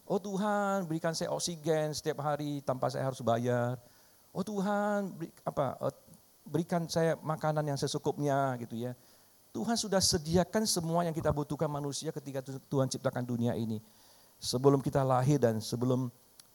Oh 0.04 0.20
Tuhan 0.20 0.84
berikan 0.84 1.16
saya 1.16 1.32
oksigen 1.32 1.96
setiap 1.96 2.20
hari 2.20 2.60
tanpa 2.60 2.92
saya 2.92 3.08
harus 3.08 3.24
bayar. 3.24 3.80
Oh 4.32 4.44
Tuhan 4.44 5.16
eh, 5.20 5.94
berikan 6.44 6.84
saya 6.90 7.16
makanan 7.20 7.64
yang 7.64 7.78
sesukupnya 7.80 8.58
gitu 8.60 8.76
ya. 8.76 8.92
Tuhan 9.50 9.74
sudah 9.74 9.98
sediakan 9.98 10.62
semua 10.62 11.02
yang 11.02 11.14
kita 11.14 11.34
butuhkan 11.34 11.66
manusia 11.66 12.14
ketika 12.14 12.42
Tuhan 12.42 12.86
ciptakan 12.86 13.26
dunia 13.26 13.58
ini. 13.58 13.82
Sebelum 14.40 14.80
kita 14.80 15.04
lahir 15.04 15.36
dan 15.36 15.60
sebelum 15.60 16.08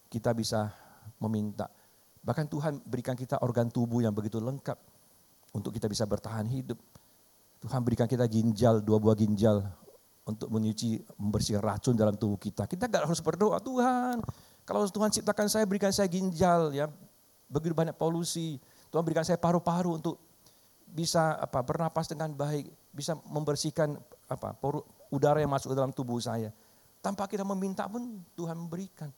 kita 0.09 0.33
bisa 0.33 0.73
meminta. 1.21 1.69
Bahkan 2.25 2.49
Tuhan 2.49 2.81
berikan 2.81 3.13
kita 3.13 3.37
organ 3.45 3.69
tubuh 3.69 4.01
yang 4.01 4.15
begitu 4.15 4.41
lengkap 4.41 4.79
untuk 5.53 5.69
kita 5.75 5.85
bisa 5.85 6.07
bertahan 6.09 6.49
hidup. 6.49 6.79
Tuhan 7.61 7.85
berikan 7.85 8.09
kita 8.09 8.25
ginjal, 8.25 8.81
dua 8.81 8.97
buah 8.97 9.13
ginjal 9.13 9.61
untuk 10.25 10.49
menyuci, 10.49 11.05
membersihkan 11.21 11.61
racun 11.61 11.93
dalam 11.93 12.17
tubuh 12.17 12.41
kita. 12.41 12.65
Kita 12.65 12.89
gak 12.89 13.05
harus 13.05 13.21
berdoa, 13.21 13.61
Tuhan, 13.61 14.25
kalau 14.65 14.81
Tuhan 14.89 15.13
ciptakan 15.13 15.45
saya, 15.45 15.63
berikan 15.69 15.93
saya 15.93 16.09
ginjal, 16.09 16.73
ya 16.73 16.89
begitu 17.45 17.77
banyak 17.77 17.93
polusi. 17.93 18.57
Tuhan 18.89 19.05
berikan 19.05 19.21
saya 19.21 19.37
paru-paru 19.37 20.01
untuk 20.01 20.17
bisa 20.85 21.35
apa 21.41 21.59
bernapas 21.65 22.07
dengan 22.07 22.31
baik, 22.31 22.69
bisa 22.93 23.17
membersihkan 23.27 23.97
apa 24.29 24.55
udara 25.11 25.41
yang 25.41 25.51
masuk 25.51 25.73
ke 25.73 25.77
dalam 25.77 25.91
tubuh 25.91 26.17
saya. 26.21 26.53
Tanpa 27.03 27.29
kita 27.29 27.45
meminta 27.45 27.85
pun 27.85 28.21
Tuhan 28.33 28.57
memberikan. 28.57 29.09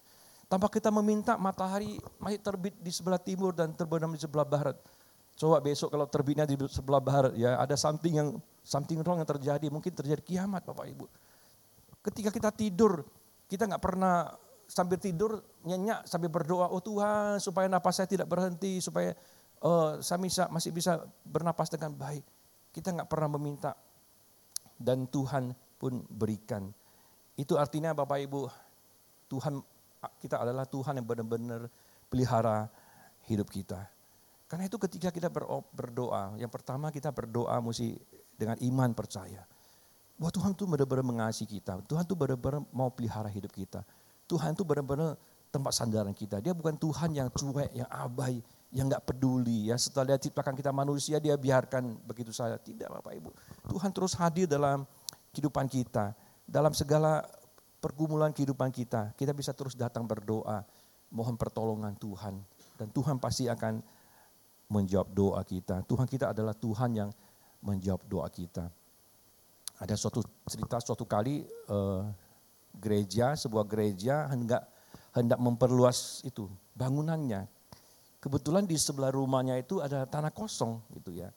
Tanpa 0.47 0.71
kita 0.71 0.91
meminta 0.91 1.35
matahari 1.35 1.99
masih 2.19 2.39
terbit 2.39 2.75
di 2.79 2.91
sebelah 2.91 3.19
timur 3.19 3.51
dan 3.51 3.75
terbenam 3.75 4.11
di 4.15 4.19
sebelah 4.19 4.47
barat. 4.47 4.75
Coba 5.37 5.61
besok 5.61 5.93
kalau 5.93 6.07
terbitnya 6.09 6.47
di 6.49 6.57
sebelah 6.65 7.03
barat 7.03 7.35
ya 7.37 7.59
ada 7.61 7.77
something 7.77 8.15
yang 8.15 8.29
something 8.65 8.99
wrong 9.03 9.21
yang 9.21 9.29
terjadi, 9.29 9.67
mungkin 9.69 9.91
terjadi 9.93 10.23
kiamat 10.23 10.65
Bapak 10.65 10.87
Ibu. 10.87 11.05
Ketika 12.01 12.31
kita 12.31 12.49
tidur, 12.55 13.03
kita 13.47 13.67
nggak 13.67 13.83
pernah 13.83 14.31
sambil 14.67 14.99
tidur 14.99 15.39
nyenyak 15.63 16.03
sambil 16.03 16.27
berdoa, 16.27 16.67
oh 16.67 16.83
Tuhan 16.83 17.39
supaya 17.39 17.71
napas 17.71 18.03
saya 18.03 18.07
tidak 18.07 18.27
berhenti, 18.27 18.83
supaya 18.83 19.15
uh, 19.63 20.01
saya 20.03 20.19
bisa, 20.21 20.43
masih 20.51 20.71
bisa 20.73 21.01
bernapas 21.25 21.71
dengan 21.71 21.93
baik. 21.95 22.25
Kita 22.73 22.93
nggak 22.93 23.09
pernah 23.09 23.29
meminta 23.37 23.73
dan 24.77 25.09
Tuhan 25.09 25.53
pun 25.77 26.05
berikan. 26.09 26.69
Itu 27.37 27.57
artinya 27.57 27.93
Bapak 27.93 28.17
Ibu, 28.21 28.41
Tuhan 29.29 29.61
kita 30.21 30.41
adalah 30.41 30.65
Tuhan 30.65 31.01
yang 31.01 31.07
benar-benar 31.07 31.69
pelihara 32.09 32.69
hidup 33.25 33.49
kita. 33.49 33.85
Karena 34.47 34.69
itu 34.69 34.79
ketika 34.79 35.11
kita 35.11 35.27
berdoa, 35.73 36.39
yang 36.39 36.47
pertama 36.47 36.87
kita 36.87 37.11
berdoa 37.11 37.59
mesti 37.59 37.99
dengan 38.39 38.55
iman 38.63 38.95
percaya. 38.95 39.43
Bahwa 40.17 40.31
Tuhan 40.33 40.55
itu 40.55 40.63
benar-benar 40.65 41.05
mengasihi 41.05 41.59
kita. 41.59 41.77
Tuhan 41.85 42.07
itu 42.07 42.15
benar-benar 42.17 42.63
mau 42.73 42.89
pelihara 42.89 43.29
hidup 43.29 43.53
kita. 43.53 43.83
Tuhan 44.25 44.55
itu 44.55 44.63
benar-benar 44.63 45.19
tempat 45.51 45.73
sandaran 45.75 46.15
kita. 46.15 46.39
Dia 46.41 46.55
bukan 46.55 46.79
Tuhan 46.79 47.13
yang 47.13 47.29
cuek, 47.29 47.69
yang 47.75 47.89
abai, 47.91 48.41
yang 48.71 48.91
nggak 48.91 49.03
peduli. 49.07 49.71
ya 49.71 49.79
Setelah 49.79 50.15
dia 50.15 50.19
ciptakan 50.19 50.53
kita 50.55 50.71
manusia, 50.75 51.17
dia 51.23 51.39
biarkan 51.39 51.97
begitu 52.03 52.35
saja. 52.35 52.59
Tidak 52.59 52.87
Bapak 52.87 53.13
Ibu. 53.15 53.29
Tuhan 53.71 53.89
terus 53.95 54.13
hadir 54.19 54.47
dalam 54.49 54.83
kehidupan 55.31 55.71
kita. 55.71 56.11
Dalam 56.47 56.71
segala 56.75 57.23
pergumulan 57.79 58.31
kehidupan 58.31 58.71
kita, 58.71 59.15
kita 59.15 59.31
bisa 59.31 59.51
terus 59.55 59.75
datang 59.75 60.03
berdoa. 60.03 60.63
Mohon 61.07 61.35
pertolongan 61.39 61.95
Tuhan. 61.95 62.43
Dan 62.75 62.87
Tuhan 62.91 63.17
pasti 63.17 63.47
akan 63.47 63.79
menjawab 64.67 65.07
doa 65.15 65.41
kita. 65.47 65.83
Tuhan 65.87 66.07
kita 66.07 66.35
adalah 66.35 66.51
Tuhan 66.51 66.91
yang 66.91 67.09
menjawab 67.63 68.03
doa 68.05 68.27
kita. 68.27 68.67
Ada 69.77 69.95
suatu 69.95 70.25
cerita 70.49 70.81
suatu 70.83 71.07
kali 71.07 71.47
uh, 71.69 72.03
gereja, 72.75 73.33
sebuah 73.37 73.63
gereja 73.63 74.27
hendak 74.29 74.67
hendak 75.15 75.39
memperluas 75.39 76.21
itu 76.27 76.49
bangunannya. 76.75 77.56
Kebetulan 78.17 78.65
di 78.65 78.73
sebelah 78.75 79.13
rumahnya 79.13 79.57
itu 79.61 79.77
ada 79.77 80.03
tanah 80.09 80.33
kosong 80.33 80.81
gitu 80.97 81.13
ya. 81.13 81.29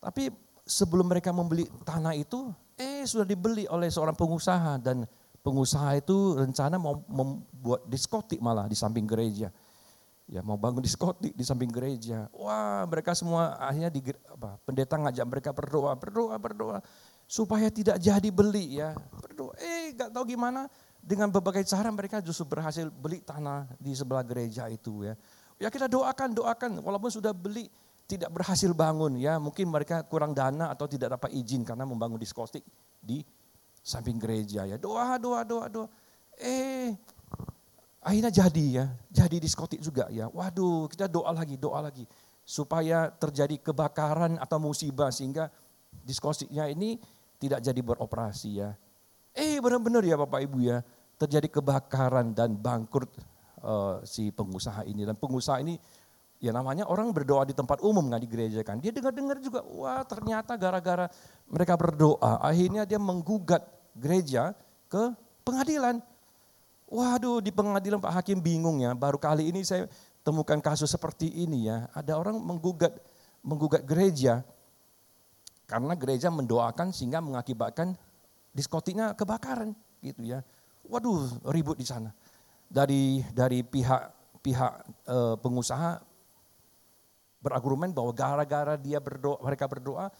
Tapi 0.00 0.32
sebelum 0.64 1.06
mereka 1.08 1.30
membeli 1.30 1.68
tanah 1.84 2.16
itu, 2.16 2.48
eh 2.80 3.04
sudah 3.04 3.28
dibeli 3.28 3.68
oleh 3.68 3.92
seorang 3.92 4.16
pengusaha 4.16 4.80
dan 4.80 5.04
pengusaha 5.44 6.00
itu 6.00 6.40
rencana 6.40 6.80
mau 6.80 7.04
membuat 7.06 7.84
diskotik 7.86 8.40
malah 8.40 8.66
di 8.66 8.74
samping 8.74 9.06
gereja 9.06 9.52
ya 10.26 10.42
mau 10.42 10.58
bangun 10.58 10.82
diskotik 10.82 11.32
di 11.32 11.44
samping 11.46 11.70
gereja. 11.70 12.26
Wah 12.34 12.82
mereka 12.90 13.14
semua 13.14 13.54
akhirnya 13.62 13.90
di, 13.90 14.02
apa, 14.26 14.58
pendeta 14.66 14.98
ngajak 14.98 15.26
mereka 15.26 15.50
berdoa, 15.54 15.94
berdoa, 15.94 16.36
berdoa. 16.36 16.78
Supaya 17.26 17.70
tidak 17.70 17.98
jadi 17.98 18.28
beli 18.30 18.82
ya. 18.82 18.94
Berdoa, 19.22 19.54
eh 19.58 19.94
gak 19.94 20.10
tahu 20.14 20.34
gimana 20.34 20.70
dengan 20.98 21.30
berbagai 21.30 21.66
cara 21.66 21.90
mereka 21.90 22.18
justru 22.18 22.46
berhasil 22.46 22.90
beli 22.90 23.22
tanah 23.22 23.70
di 23.78 23.94
sebelah 23.94 24.26
gereja 24.26 24.66
itu 24.66 25.06
ya. 25.06 25.14
Ya 25.56 25.72
kita 25.72 25.88
doakan, 25.88 26.36
doakan 26.36 26.70
walaupun 26.84 27.08
sudah 27.08 27.32
beli 27.32 27.68
tidak 28.04 28.30
berhasil 28.30 28.70
bangun 28.76 29.16
ya. 29.16 29.40
Mungkin 29.40 29.68
mereka 29.68 30.04
kurang 30.04 30.36
dana 30.36 30.72
atau 30.72 30.84
tidak 30.84 31.16
dapat 31.16 31.32
izin 31.32 31.64
karena 31.64 31.88
membangun 31.88 32.20
diskotik 32.20 32.62
di 33.00 33.24
samping 33.80 34.20
gereja 34.20 34.68
ya. 34.68 34.76
Doa, 34.76 35.16
doa, 35.16 35.40
doa, 35.42 35.66
doa. 35.72 35.88
Eh 36.36 36.92
Akhirnya 38.06 38.30
jadi 38.30 38.66
ya, 38.70 38.86
jadi 39.10 39.42
diskotik 39.42 39.82
juga 39.82 40.06
ya. 40.14 40.30
Waduh, 40.30 40.86
kita 40.86 41.10
doa 41.10 41.34
lagi, 41.34 41.58
doa 41.58 41.82
lagi. 41.82 42.06
Supaya 42.46 43.10
terjadi 43.10 43.58
kebakaran 43.58 44.38
atau 44.38 44.62
musibah 44.62 45.10
sehingga 45.10 45.50
diskotiknya 46.06 46.70
ini 46.70 47.02
tidak 47.42 47.66
jadi 47.66 47.80
beroperasi 47.82 48.62
ya. 48.62 48.78
Eh 49.34 49.58
benar-benar 49.58 50.06
ya 50.06 50.14
Bapak 50.14 50.38
Ibu 50.38 50.58
ya, 50.62 50.86
terjadi 51.18 51.58
kebakaran 51.58 52.30
dan 52.30 52.54
bangkrut 52.54 53.10
uh, 53.66 53.98
si 54.06 54.30
pengusaha 54.30 54.86
ini. 54.86 55.02
Dan 55.02 55.18
pengusaha 55.18 55.58
ini 55.58 55.74
ya 56.38 56.54
namanya 56.54 56.86
orang 56.86 57.10
berdoa 57.10 57.42
di 57.42 57.52
tempat 57.52 57.82
umum 57.82 58.06
nggak 58.06 58.22
di 58.22 58.30
gereja 58.30 58.60
kan. 58.62 58.78
Dia 58.78 58.94
dengar-dengar 58.94 59.42
juga, 59.42 59.66
wah 59.66 60.06
ternyata 60.06 60.54
gara-gara 60.54 61.10
mereka 61.50 61.74
berdoa, 61.74 62.38
akhirnya 62.38 62.86
dia 62.86 63.02
menggugat 63.02 63.66
gereja 63.98 64.54
ke 64.86 65.10
pengadilan 65.42 65.98
Waduh 66.86 67.42
di 67.42 67.50
pengadilan 67.50 67.98
Pak 67.98 68.22
Hakim 68.22 68.38
bingung 68.38 68.78
ya, 68.78 68.94
baru 68.94 69.18
kali 69.18 69.50
ini 69.50 69.66
saya 69.66 69.90
temukan 70.22 70.62
kasus 70.62 70.86
seperti 70.86 71.26
ini 71.26 71.66
ya. 71.66 71.90
Ada 71.90 72.14
orang 72.14 72.38
menggugat 72.38 72.94
menggugat 73.42 73.82
gereja 73.82 74.46
karena 75.66 75.98
gereja 75.98 76.30
mendoakan 76.30 76.94
sehingga 76.94 77.18
mengakibatkan 77.18 77.98
diskotiknya 78.54 79.18
kebakaran 79.18 79.74
gitu 79.98 80.22
ya. 80.30 80.46
Waduh 80.86 81.42
ribut 81.50 81.74
di 81.74 81.82
sana. 81.82 82.14
Dari 82.66 83.22
dari 83.30 83.62
pihak 83.62 84.02
pihak 84.42 84.72
e, 85.06 85.18
pengusaha 85.42 86.02
berargumen 87.42 87.94
bahwa 87.94 88.10
gara-gara 88.10 88.74
dia 88.74 88.98
berdoa 88.98 89.38
mereka 89.38 89.70
berdoa 89.70 90.10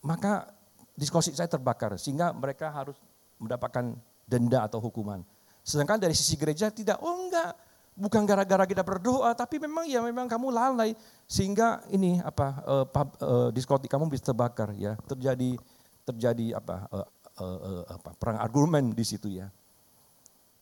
maka 0.00 0.48
diskotik 0.96 1.36
saya 1.36 1.48
terbakar 1.48 1.96
sehingga 2.00 2.32
mereka 2.32 2.72
harus 2.72 2.96
mendapatkan 3.36 3.92
denda 4.24 4.64
atau 4.64 4.80
hukuman. 4.80 5.20
Sedangkan 5.66 6.00
dari 6.00 6.16
sisi 6.16 6.38
gereja 6.38 6.72
tidak, 6.72 6.96
oh 7.02 7.26
enggak, 7.26 7.52
bukan 7.98 8.22
gara-gara 8.24 8.64
kita 8.64 8.80
berdoa, 8.86 9.34
tapi 9.36 9.60
memang 9.60 9.84
ya 9.84 10.00
memang 10.00 10.30
kamu 10.30 10.48
lalai 10.54 10.96
sehingga 11.28 11.82
ini 11.90 12.22
apa 12.22 12.62
uh, 12.64 12.84
pub, 12.86 13.08
uh, 13.18 13.48
diskotik 13.50 13.90
kamu 13.90 14.08
bisa 14.08 14.30
terbakar 14.32 14.72
ya, 14.78 14.94
terjadi 15.04 15.58
terjadi 16.06 16.56
apa 16.56 16.86
uh, 16.88 17.06
uh, 17.42 17.58
uh, 17.60 17.82
apa 17.98 18.10
perang 18.14 18.38
argumen 18.38 18.94
di 18.94 19.04
situ 19.04 19.28
ya. 19.28 19.50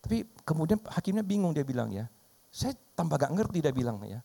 Tapi 0.04 0.28
kemudian 0.44 0.76
hakimnya 0.92 1.24
bingung 1.24 1.56
dia 1.56 1.64
bilang 1.64 1.88
ya, 1.88 2.04
saya 2.52 2.76
tambah 2.92 3.16
gak 3.16 3.32
ngerti 3.32 3.64
dia 3.64 3.72
bilang 3.72 3.96
ya. 4.04 4.20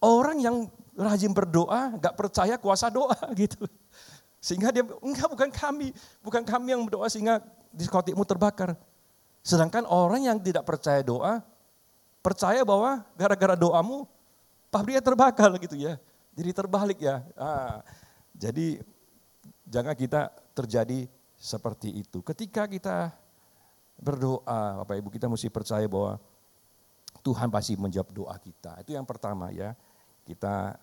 Orang 0.00 0.40
yang 0.40 0.72
rajin 0.96 1.36
berdoa 1.36 1.92
gak 2.00 2.16
percaya 2.16 2.56
kuasa 2.56 2.88
doa 2.88 3.12
gitu. 3.36 3.68
Sehingga 4.40 4.72
dia, 4.72 4.88
enggak 5.04 5.28
bukan 5.28 5.52
kami, 5.52 5.92
bukan 6.24 6.40
kami 6.48 6.72
yang 6.72 6.88
berdoa 6.88 7.12
sehingga 7.12 7.44
diskotikmu 7.76 8.24
terbakar. 8.24 8.72
Sedangkan 9.44 9.84
orang 9.84 10.24
yang 10.24 10.40
tidak 10.40 10.64
percaya 10.64 11.04
doa, 11.04 11.44
percaya 12.24 12.64
bahwa 12.64 13.04
gara-gara 13.20 13.52
doamu 13.52 14.08
pabriknya 14.72 15.04
terbakar 15.04 15.52
gitu 15.60 15.76
ya. 15.76 16.00
Jadi 16.32 16.50
terbalik 16.56 17.04
ya. 17.04 17.20
Ah, 17.36 17.84
jadi 18.32 18.80
jangan 19.68 19.92
kita 19.92 20.32
terjadi 20.56 21.04
seperti 21.36 22.00
itu. 22.00 22.24
Ketika 22.24 22.64
kita 22.64 23.12
berdoa, 23.96 24.84
Bapak 24.84 24.96
Ibu 25.00 25.08
kita 25.08 25.26
mesti 25.26 25.48
percaya 25.48 25.88
bahwa 25.88 26.20
Tuhan 27.24 27.48
pasti 27.50 27.74
menjawab 27.74 28.08
doa 28.12 28.36
kita. 28.38 28.78
Itu 28.84 28.94
yang 28.94 29.08
pertama 29.08 29.50
ya. 29.50 29.74
Kita 30.22 30.78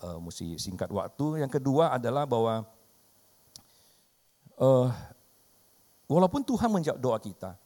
uh, 0.00 0.18
mesti 0.20 0.56
singkat 0.56 0.88
waktu. 0.88 1.44
Yang 1.44 1.60
kedua 1.60 1.92
adalah 1.92 2.24
bahwa 2.24 2.64
uh, 4.56 4.88
walaupun 6.08 6.40
Tuhan 6.46 6.70
menjawab 6.72 7.00
doa 7.00 7.18
kita, 7.20 7.56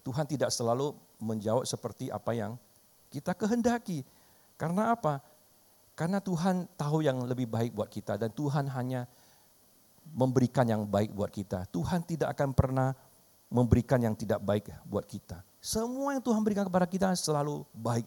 Tuhan 0.00 0.24
tidak 0.24 0.48
selalu 0.54 0.96
menjawab 1.20 1.66
seperti 1.66 2.08
apa 2.08 2.32
yang 2.32 2.52
kita 3.12 3.36
kehendaki. 3.36 4.04
Karena 4.56 4.96
apa? 4.96 5.20
Karena 5.96 6.20
Tuhan 6.20 6.68
tahu 6.76 7.04
yang 7.04 7.24
lebih 7.24 7.48
baik 7.48 7.72
buat 7.72 7.88
kita 7.88 8.20
dan 8.20 8.28
Tuhan 8.32 8.68
hanya 8.72 9.08
memberikan 10.12 10.68
yang 10.68 10.84
baik 10.86 11.12
buat 11.12 11.32
kita. 11.32 11.66
Tuhan 11.72 12.04
tidak 12.04 12.36
akan 12.36 12.52
pernah 12.52 12.92
memberikan 13.48 14.02
yang 14.02 14.14
tidak 14.18 14.42
baik 14.42 14.70
buat 14.86 15.06
kita. 15.06 15.42
Semua 15.62 16.14
yang 16.14 16.22
Tuhan 16.22 16.42
berikan 16.42 16.66
kepada 16.66 16.86
kita 16.86 17.14
selalu 17.18 17.66
baik. 17.74 18.06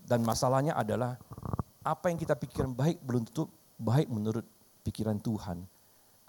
Dan 0.00 0.24
masalahnya 0.24 0.74
adalah 0.74 1.20
apa 1.84 2.08
yang 2.08 2.18
kita 2.18 2.34
pikirkan 2.34 2.72
baik 2.72 2.98
belum 3.04 3.28
tentu 3.28 3.46
baik 3.76 4.08
menurut 4.08 4.44
pikiran 4.84 5.20
Tuhan 5.20 5.64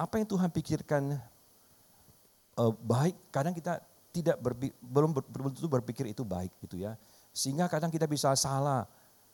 apa 0.02 0.18
yang 0.18 0.26
Tuhan 0.26 0.50
pikirkan 0.50 1.14
uh, 2.58 2.74
baik, 2.74 3.30
kadang 3.30 3.54
kita 3.54 3.78
tidak 4.10 4.42
berpikir, 4.42 4.76
belum 4.82 5.14
belum 5.14 5.50
tentu 5.54 5.70
berpikir 5.70 6.10
itu 6.10 6.26
baik 6.26 6.50
gitu 6.66 6.82
ya. 6.82 6.98
Sehingga 7.30 7.70
kadang 7.70 7.94
kita 7.94 8.10
bisa 8.10 8.34
salah 8.34 8.90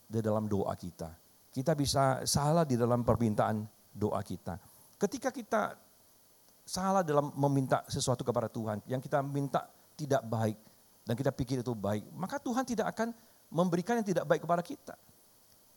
di 0.06 0.20
dalam 0.20 0.46
doa 0.46 0.76
kita. 0.76 1.16
Kita 1.50 1.74
bisa 1.74 2.22
salah 2.28 2.68
di 2.68 2.76
dalam 2.76 3.02
permintaan 3.02 3.64
doa 3.96 4.20
kita. 4.22 4.60
Ketika 5.00 5.32
kita 5.32 5.74
salah 6.68 7.00
dalam 7.00 7.32
meminta 7.40 7.88
sesuatu 7.88 8.28
kepada 8.28 8.52
Tuhan, 8.52 8.84
yang 8.84 9.00
kita 9.00 9.24
minta 9.24 9.72
tidak 9.96 10.20
baik 10.28 10.60
dan 11.08 11.16
kita 11.16 11.32
pikir 11.32 11.64
itu 11.64 11.72
baik, 11.72 12.04
maka 12.12 12.36
Tuhan 12.44 12.68
tidak 12.68 12.92
akan 12.92 13.16
memberikan 13.48 13.96
yang 14.04 14.08
tidak 14.08 14.28
baik 14.28 14.44
kepada 14.44 14.60
kita. 14.60 14.96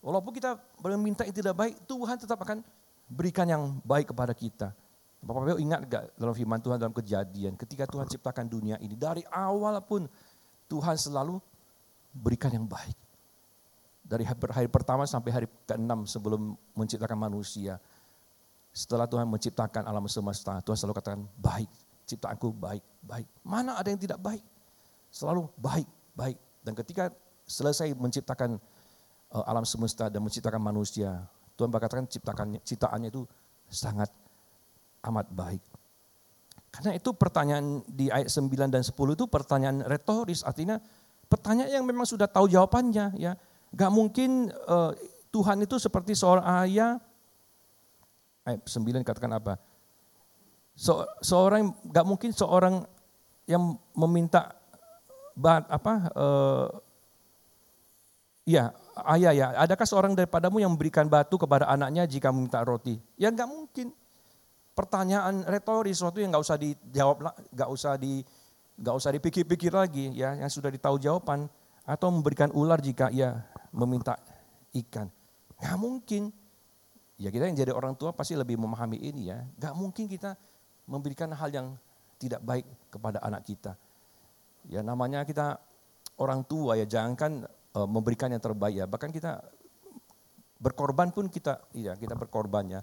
Walaupun 0.02 0.34
kita 0.34 0.58
meminta 0.82 1.22
yang 1.22 1.36
tidak 1.36 1.54
baik, 1.54 1.78
Tuhan 1.86 2.16
tetap 2.18 2.42
akan 2.42 2.66
berikan 3.06 3.46
yang 3.46 3.78
baik 3.86 4.10
kepada 4.10 4.34
kita. 4.34 4.74
Bapak 5.20 5.52
Ibu 5.52 5.60
ingat 5.60 5.80
gak 5.84 6.04
dalam 6.16 6.32
firman 6.32 6.58
Tuhan 6.58 6.80
dalam 6.80 6.96
kejadian, 6.96 7.52
ketika 7.54 7.84
Tuhan 7.84 8.08
ciptakan 8.08 8.48
dunia 8.48 8.80
ini, 8.80 8.96
dari 8.96 9.20
awal 9.28 9.76
pun 9.84 10.08
Tuhan 10.66 10.96
selalu 10.96 11.36
berikan 12.10 12.50
yang 12.50 12.64
baik. 12.64 12.96
Dari 14.00 14.26
hari 14.26 14.66
pertama 14.66 15.06
sampai 15.06 15.30
hari 15.30 15.46
ke-6 15.68 16.18
sebelum 16.18 16.58
menciptakan 16.74 17.14
manusia. 17.14 17.78
Setelah 18.70 19.10
Tuhan 19.10 19.26
menciptakan 19.26 19.82
alam 19.82 20.06
semesta, 20.06 20.62
Tuhan 20.62 20.78
selalu 20.78 20.94
katakan 21.02 21.26
baik, 21.38 21.70
ciptaanku 22.06 22.54
baik, 22.54 22.82
baik. 23.02 23.26
Mana 23.42 23.74
ada 23.74 23.90
yang 23.90 23.98
tidak 23.98 24.22
baik? 24.22 24.42
Selalu 25.10 25.50
baik, 25.58 25.88
baik. 26.14 26.38
Dan 26.62 26.78
ketika 26.78 27.10
selesai 27.50 27.90
menciptakan 27.98 28.62
eh, 29.34 29.44
alam 29.50 29.66
semesta 29.66 30.06
dan 30.06 30.22
menciptakan 30.22 30.62
manusia, 30.62 31.26
Tuhan 31.58 31.68
berkatakan 31.68 32.06
ciptakan 32.06 32.62
ciptaannya 32.62 33.10
itu 33.10 33.26
sangat 33.66 34.08
amat 35.04 35.26
baik. 35.34 35.62
Karena 36.70 36.94
itu 36.94 37.10
pertanyaan 37.10 37.82
di 37.90 38.06
ayat 38.14 38.30
9 38.30 38.70
dan 38.70 38.86
10 38.86 38.94
itu 38.94 39.26
pertanyaan 39.26 39.82
retoris, 39.82 40.46
artinya 40.46 40.78
pertanyaan 41.26 41.82
yang 41.82 41.86
memang 41.86 42.06
sudah 42.06 42.30
tahu 42.30 42.46
jawabannya. 42.46 43.18
ya. 43.18 43.34
Gak 43.74 43.90
mungkin 43.90 44.54
uh, 44.70 44.94
Tuhan 45.34 45.66
itu 45.66 45.78
seperti 45.82 46.14
seorang 46.14 46.46
ayah, 46.62 47.02
ayat 48.46 48.60
9 48.64 49.04
katakan 49.04 49.32
apa? 49.36 49.60
So, 50.76 51.04
seorang 51.20 51.76
gak 51.92 52.06
mungkin 52.08 52.32
seorang 52.32 52.86
yang 53.44 53.76
meminta 53.92 54.54
bat, 55.34 55.66
apa 55.66 55.94
uh, 56.14 56.68
ya 58.46 58.70
ayah 59.10 59.32
ya, 59.32 59.46
adakah 59.56 59.86
seorang 59.86 60.12
daripadamu 60.12 60.60
yang 60.60 60.72
memberikan 60.72 61.08
batu 61.08 61.40
kepada 61.40 61.66
anaknya 61.70 62.04
jika 62.04 62.30
meminta 62.30 62.60
roti? 62.62 62.98
Ya 63.16 63.32
nggak 63.32 63.48
mungkin. 63.48 63.92
Pertanyaan 64.70 65.44
retoris, 65.44 65.98
sesuatu 65.98 66.22
yang 66.22 66.32
nggak 66.32 66.44
usah 66.46 66.56
dijawab, 66.56 67.16
nggak 67.52 67.68
usah 67.68 67.92
di, 68.00 68.24
nggak 68.80 68.94
usah 68.96 69.10
dipikir-pikir 69.12 69.72
lagi, 69.74 70.14
ya, 70.16 70.32
yang 70.38 70.48
sudah 70.48 70.72
ditahu 70.72 70.96
jawaban, 70.96 71.50
atau 71.84 72.08
memberikan 72.08 72.48
ular 72.54 72.80
jika 72.80 73.12
ia 73.12 73.44
meminta 73.74 74.16
ikan. 74.72 75.10
Nggak 75.60 75.76
mungkin. 75.76 76.22
Ya 77.20 77.28
kita 77.28 77.44
yang 77.44 77.52
jadi 77.52 77.76
orang 77.76 77.92
tua 78.00 78.16
pasti 78.16 78.32
lebih 78.32 78.56
memahami 78.56 78.96
ini 78.96 79.28
ya. 79.28 79.44
Nggak 79.60 79.74
mungkin 79.76 80.08
kita 80.08 80.40
memberikan 80.88 81.28
hal 81.36 81.52
yang 81.52 81.76
tidak 82.16 82.40
baik 82.40 82.64
kepada 82.88 83.20
anak 83.20 83.44
kita. 83.44 83.76
Ya 84.64 84.80
namanya 84.80 85.28
kita 85.28 85.60
orang 86.16 86.40
tua 86.48 86.80
ya, 86.80 86.88
jangankan 86.88 87.44
uh, 87.76 87.84
memberikan 87.84 88.32
yang 88.32 88.40
terbaik 88.40 88.80
ya. 88.80 88.86
Bahkan 88.88 89.12
kita 89.12 89.36
berkorban 90.56 91.12
pun 91.12 91.28
kita, 91.28 91.60
ya 91.76 91.92
kita 91.92 92.16
berkorban 92.16 92.64
ya 92.68 92.80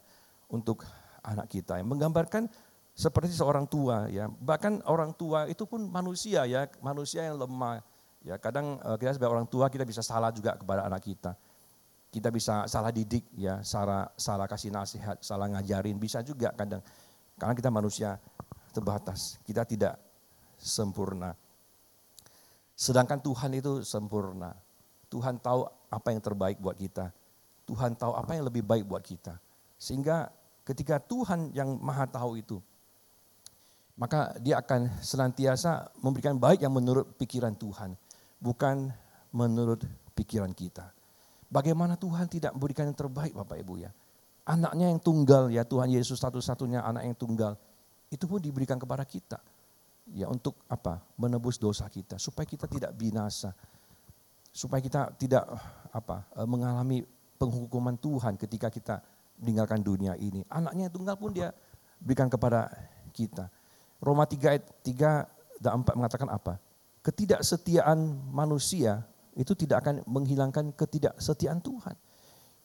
untuk 0.53 0.85
anak 1.25 1.49
kita. 1.49 1.81
Yang 1.81 1.97
menggambarkan 1.97 2.45
seperti 2.93 3.33
seorang 3.33 3.65
tua 3.65 4.05
ya. 4.05 4.29
Bahkan 4.29 4.85
orang 4.85 5.17
tua 5.17 5.49
itu 5.49 5.65
pun 5.65 5.81
manusia 5.89 6.45
ya, 6.45 6.69
manusia 6.85 7.25
yang 7.25 7.41
lemah. 7.41 7.81
Ya 8.21 8.37
kadang 8.37 8.77
uh, 8.85 9.01
kita 9.01 9.17
sebagai 9.17 9.33
orang 9.33 9.49
tua 9.49 9.65
kita 9.73 9.81
bisa 9.81 10.05
salah 10.05 10.29
juga 10.29 10.53
kepada 10.57 10.85
anak 10.85 11.01
kita. 11.01 11.33
Kita 12.07 12.31
bisa 12.31 12.65
salah 12.71 12.89
didik 12.89 13.27
ya, 13.35 13.59
salah 13.61 14.07
salah 14.15 14.47
kasih 14.47 14.71
nasihat, 14.71 15.19
salah 15.19 15.51
ngajarin 15.51 15.99
bisa 15.99 16.23
juga 16.23 16.55
kadang. 16.55 16.79
Karena 17.37 17.53
kita 17.53 17.69
manusia 17.69 18.17
terbatas, 18.73 19.37
kita 19.45 19.67
tidak 19.67 19.99
sempurna. 20.57 21.35
Sedangkan 22.77 23.21
Tuhan 23.21 23.51
itu 23.57 23.81
sempurna. 23.81 24.53
Tuhan 25.07 25.39
tahu 25.41 25.65
apa 25.89 26.07
yang 26.13 26.21
terbaik 26.21 26.57
buat 26.61 26.77
kita. 26.77 27.09
Tuhan 27.67 27.99
tahu 27.99 28.15
apa 28.15 28.31
yang 28.37 28.47
lebih 28.47 28.63
baik 28.63 28.87
buat 28.87 29.03
kita. 29.03 29.35
Sehingga 29.75 30.31
ketika 30.63 30.97
Tuhan 31.01 31.51
yang 31.51 31.75
maha 31.77 32.07
tahu 32.07 32.39
itu, 32.39 32.57
maka 33.97 34.37
dia 34.37 34.61
akan 34.61 35.01
senantiasa 35.01 35.89
memberikan 35.99 36.37
baik 36.37 36.61
yang 36.61 36.73
menurut 36.73 37.17
pikiran 37.17 37.57
Tuhan. 37.57 37.97
Bukan 38.37 38.93
menurut 39.33 39.81
pikiran 40.13 40.53
kita. 40.53 40.96
Bagaimana 41.47 41.95
Tuhan 41.95 42.27
tidak 42.27 42.51
memberikan 42.55 42.87
yang 42.91 42.97
terbaik 42.97 43.31
Bapak 43.31 43.57
Ibu 43.63 43.73
ya. 43.79 43.91
Anaknya 44.47 44.91
yang 44.91 44.99
tunggal 44.99 45.51
ya 45.51 45.63
Tuhan 45.67 45.91
Yesus 45.91 46.19
satu-satunya 46.19 46.83
anak 46.83 47.07
yang 47.07 47.15
tunggal. 47.15 47.55
Itu 48.07 48.27
pun 48.27 48.39
diberikan 48.39 48.79
kepada 48.79 49.03
kita. 49.03 49.39
Ya 50.11 50.31
untuk 50.31 50.55
apa? 50.71 51.03
Menebus 51.19 51.59
dosa 51.59 51.87
kita. 51.91 52.15
Supaya 52.19 52.47
kita 52.47 52.67
tidak 52.67 52.95
binasa 52.95 53.51
supaya 54.57 54.81
kita 54.81 55.13
tidak 55.21 55.45
apa 55.93 56.25
eh, 56.33 56.47
mengalami 56.49 57.05
penghukuman 57.37 57.93
Tuhan 58.01 58.33
ketika 58.41 58.73
kita 58.73 58.95
meninggalkan 59.37 59.85
dunia 59.85 60.17
ini. 60.17 60.41
Anaknya 60.49 60.89
yang 60.89 60.95
tunggal 60.97 61.13
pun 61.13 61.29
dia 61.29 61.53
berikan 62.01 62.25
kepada 62.25 62.73
kita. 63.13 63.53
Roma 64.01 64.25
3 64.25 64.33
ayat 64.49 64.65
3 64.81 65.61
dan 65.61 65.85
4 65.85 65.93
mengatakan 65.93 66.29
apa? 66.33 66.57
Ketidaksetiaan 67.05 68.01
manusia 68.33 69.05
itu 69.37 69.53
tidak 69.53 69.85
akan 69.85 70.01
menghilangkan 70.09 70.73
ketidaksetiaan 70.73 71.61
Tuhan. 71.61 71.93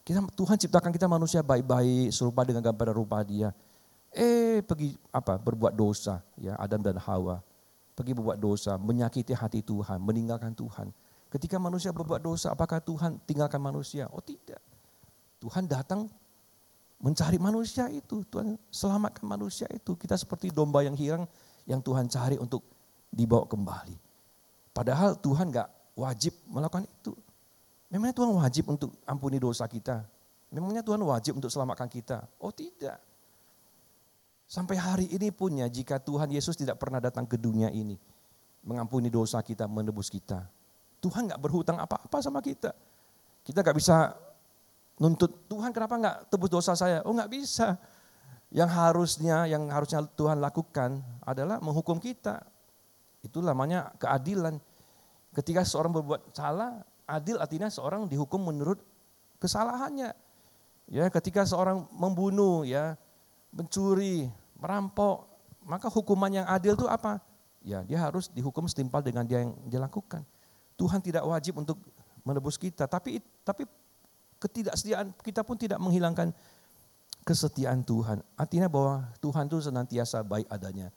Kita, 0.03 0.25
Tuhan 0.33 0.57
ciptakan 0.57 0.91
kita 0.91 1.07
manusia 1.07 1.45
baik-baik, 1.45 2.11
serupa 2.11 2.43
dengan 2.43 2.65
gambar 2.65 2.97
rupa 2.97 3.21
dia. 3.23 3.53
Eh 4.13 4.61
pergi 4.65 4.97
apa 5.09 5.41
berbuat 5.41 5.73
dosa 5.73 6.21
ya 6.41 6.57
Adam 6.57 6.81
dan 6.81 6.97
Hawa. 6.97 7.45
Pergi 7.93 8.17
berbuat 8.17 8.41
dosa, 8.41 8.81
menyakiti 8.81 9.37
hati 9.37 9.61
Tuhan, 9.61 10.01
meninggalkan 10.01 10.57
Tuhan. 10.57 10.89
Ketika 11.29 11.61
manusia 11.61 11.93
berbuat 11.93 12.25
dosa, 12.25 12.53
apakah 12.53 12.81
Tuhan 12.81 13.21
tinggalkan 13.29 13.61
manusia? 13.61 14.09
Oh 14.09 14.25
tidak. 14.25 14.61
Tuhan 15.41 15.69
datang 15.69 16.09
mencari 17.01 17.37
manusia 17.37 17.93
itu. 17.93 18.25
Tuhan 18.33 18.57
selamatkan 18.73 19.25
manusia 19.29 19.69
itu. 19.73 19.93
Kita 19.97 20.17
seperti 20.17 20.49
domba 20.49 20.81
yang 20.81 20.97
hilang 20.97 21.29
yang 21.69 21.85
Tuhan 21.85 22.09
cari 22.09 22.41
untuk 22.41 22.65
dibawa 23.13 23.45
kembali. 23.45 23.97
Padahal 24.73 25.21
Tuhan 25.21 25.53
gak 25.53 25.69
wajib 25.97 26.33
melakukan 26.49 26.89
itu. 26.89 27.13
Memangnya 27.93 28.17
Tuhan 28.17 28.33
wajib 28.33 28.65
untuk 28.73 28.91
ampuni 29.05 29.37
dosa 29.37 29.69
kita? 29.69 30.01
Memangnya 30.53 30.85
Tuhan 30.85 31.01
wajib 31.05 31.37
untuk 31.37 31.53
selamatkan 31.53 31.89
kita? 31.89 32.25
Oh 32.41 32.53
tidak. 32.53 33.01
Sampai 34.49 34.77
hari 34.77 35.09
ini 35.09 35.33
punya 35.33 35.65
jika 35.69 35.97
Tuhan 35.97 36.29
Yesus 36.29 36.57
tidak 36.57 36.77
pernah 36.77 37.01
datang 37.01 37.25
ke 37.25 37.41
dunia 37.41 37.73
ini. 37.73 37.97
Mengampuni 38.65 39.09
dosa 39.09 39.41
kita, 39.41 39.65
menebus 39.65 40.13
kita. 40.13 40.45
Tuhan 41.01 41.25
nggak 41.29 41.41
berhutang 41.41 41.81
apa-apa 41.81 42.21
sama 42.21 42.45
kita. 42.45 42.77
Kita 43.43 43.65
nggak 43.65 43.77
bisa 43.77 44.13
nuntut 45.01 45.49
Tuhan 45.49 45.75
kenapa 45.75 45.97
nggak 45.99 46.17
tebus 46.31 46.53
dosa 46.53 46.77
saya? 46.77 47.01
Oh 47.09 47.17
nggak 47.17 47.33
bisa. 47.33 47.81
Yang 48.53 48.71
harusnya 48.77 49.49
yang 49.49 49.67
harusnya 49.73 50.05
Tuhan 50.05 50.39
lakukan 50.39 51.01
adalah 51.25 51.59
menghukum 51.59 51.97
kita. 51.97 52.45
Itu 53.25 53.41
namanya 53.41 53.91
keadilan. 53.97 54.61
Ketika 55.33 55.65
seorang 55.65 55.97
berbuat 55.97 56.37
salah, 56.37 56.85
adil 57.09 57.41
artinya 57.41 57.73
seorang 57.73 58.05
dihukum 58.05 58.41
menurut 58.41 58.81
kesalahannya. 59.41 60.13
Ya, 60.93 61.09
ketika 61.09 61.49
seorang 61.49 61.89
membunuh, 61.93 62.69
ya, 62.69 63.01
mencuri, 63.53 64.29
merampok, 64.61 65.25
maka 65.65 65.89
hukuman 65.89 66.29
yang 66.29 66.47
adil 66.49 66.77
itu 66.77 66.85
apa? 66.85 67.23
Ya, 67.63 67.81
dia 67.87 67.99
harus 68.03 68.29
dihukum 68.29 68.67
setimpal 68.67 69.01
dengan 69.01 69.25
dia 69.25 69.41
yang 69.41 69.55
dia 69.71 69.81
lakukan. 69.81 70.27
Tuhan 70.77 70.99
tidak 70.99 71.23
wajib 71.25 71.63
untuk 71.63 71.79
menebus 72.27 72.59
kita, 72.59 72.91
tapi 72.91 73.23
tapi 73.47 73.65
ketidaksetiaan 74.43 75.15
kita 75.23 75.47
pun 75.47 75.55
tidak 75.55 75.79
menghilangkan 75.79 76.35
kesetiaan 77.23 77.87
Tuhan. 77.87 78.19
Artinya 78.35 78.67
bahwa 78.67 79.07
Tuhan 79.23 79.47
itu 79.47 79.63
senantiasa 79.63 80.27
baik 80.27 80.51
adanya. 80.51 80.91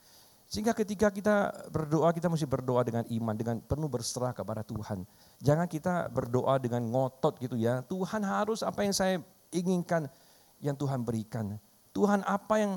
Sehingga 0.45 0.77
ketika 0.77 1.09
kita 1.09 1.49
berdoa, 1.73 2.13
kita 2.13 2.29
mesti 2.29 2.45
berdoa 2.45 2.85
dengan 2.85 3.01
iman, 3.09 3.33
dengan 3.33 3.57
penuh 3.65 3.89
berserah 3.89 4.29
kepada 4.29 4.61
Tuhan. 4.61 5.01
Jangan 5.41 5.65
kita 5.65 6.05
berdoa 6.13 6.61
dengan 6.61 6.85
ngotot 6.85 7.41
gitu 7.41 7.57
ya. 7.57 7.81
Tuhan 7.89 8.21
harus 8.21 8.61
apa 8.61 8.85
yang 8.85 8.93
saya 8.93 9.17
inginkan, 9.49 10.05
yang 10.61 10.77
Tuhan 10.77 11.01
berikan. 11.01 11.57
Tuhan 11.95 12.21
apa 12.27 12.61
yang 12.61 12.73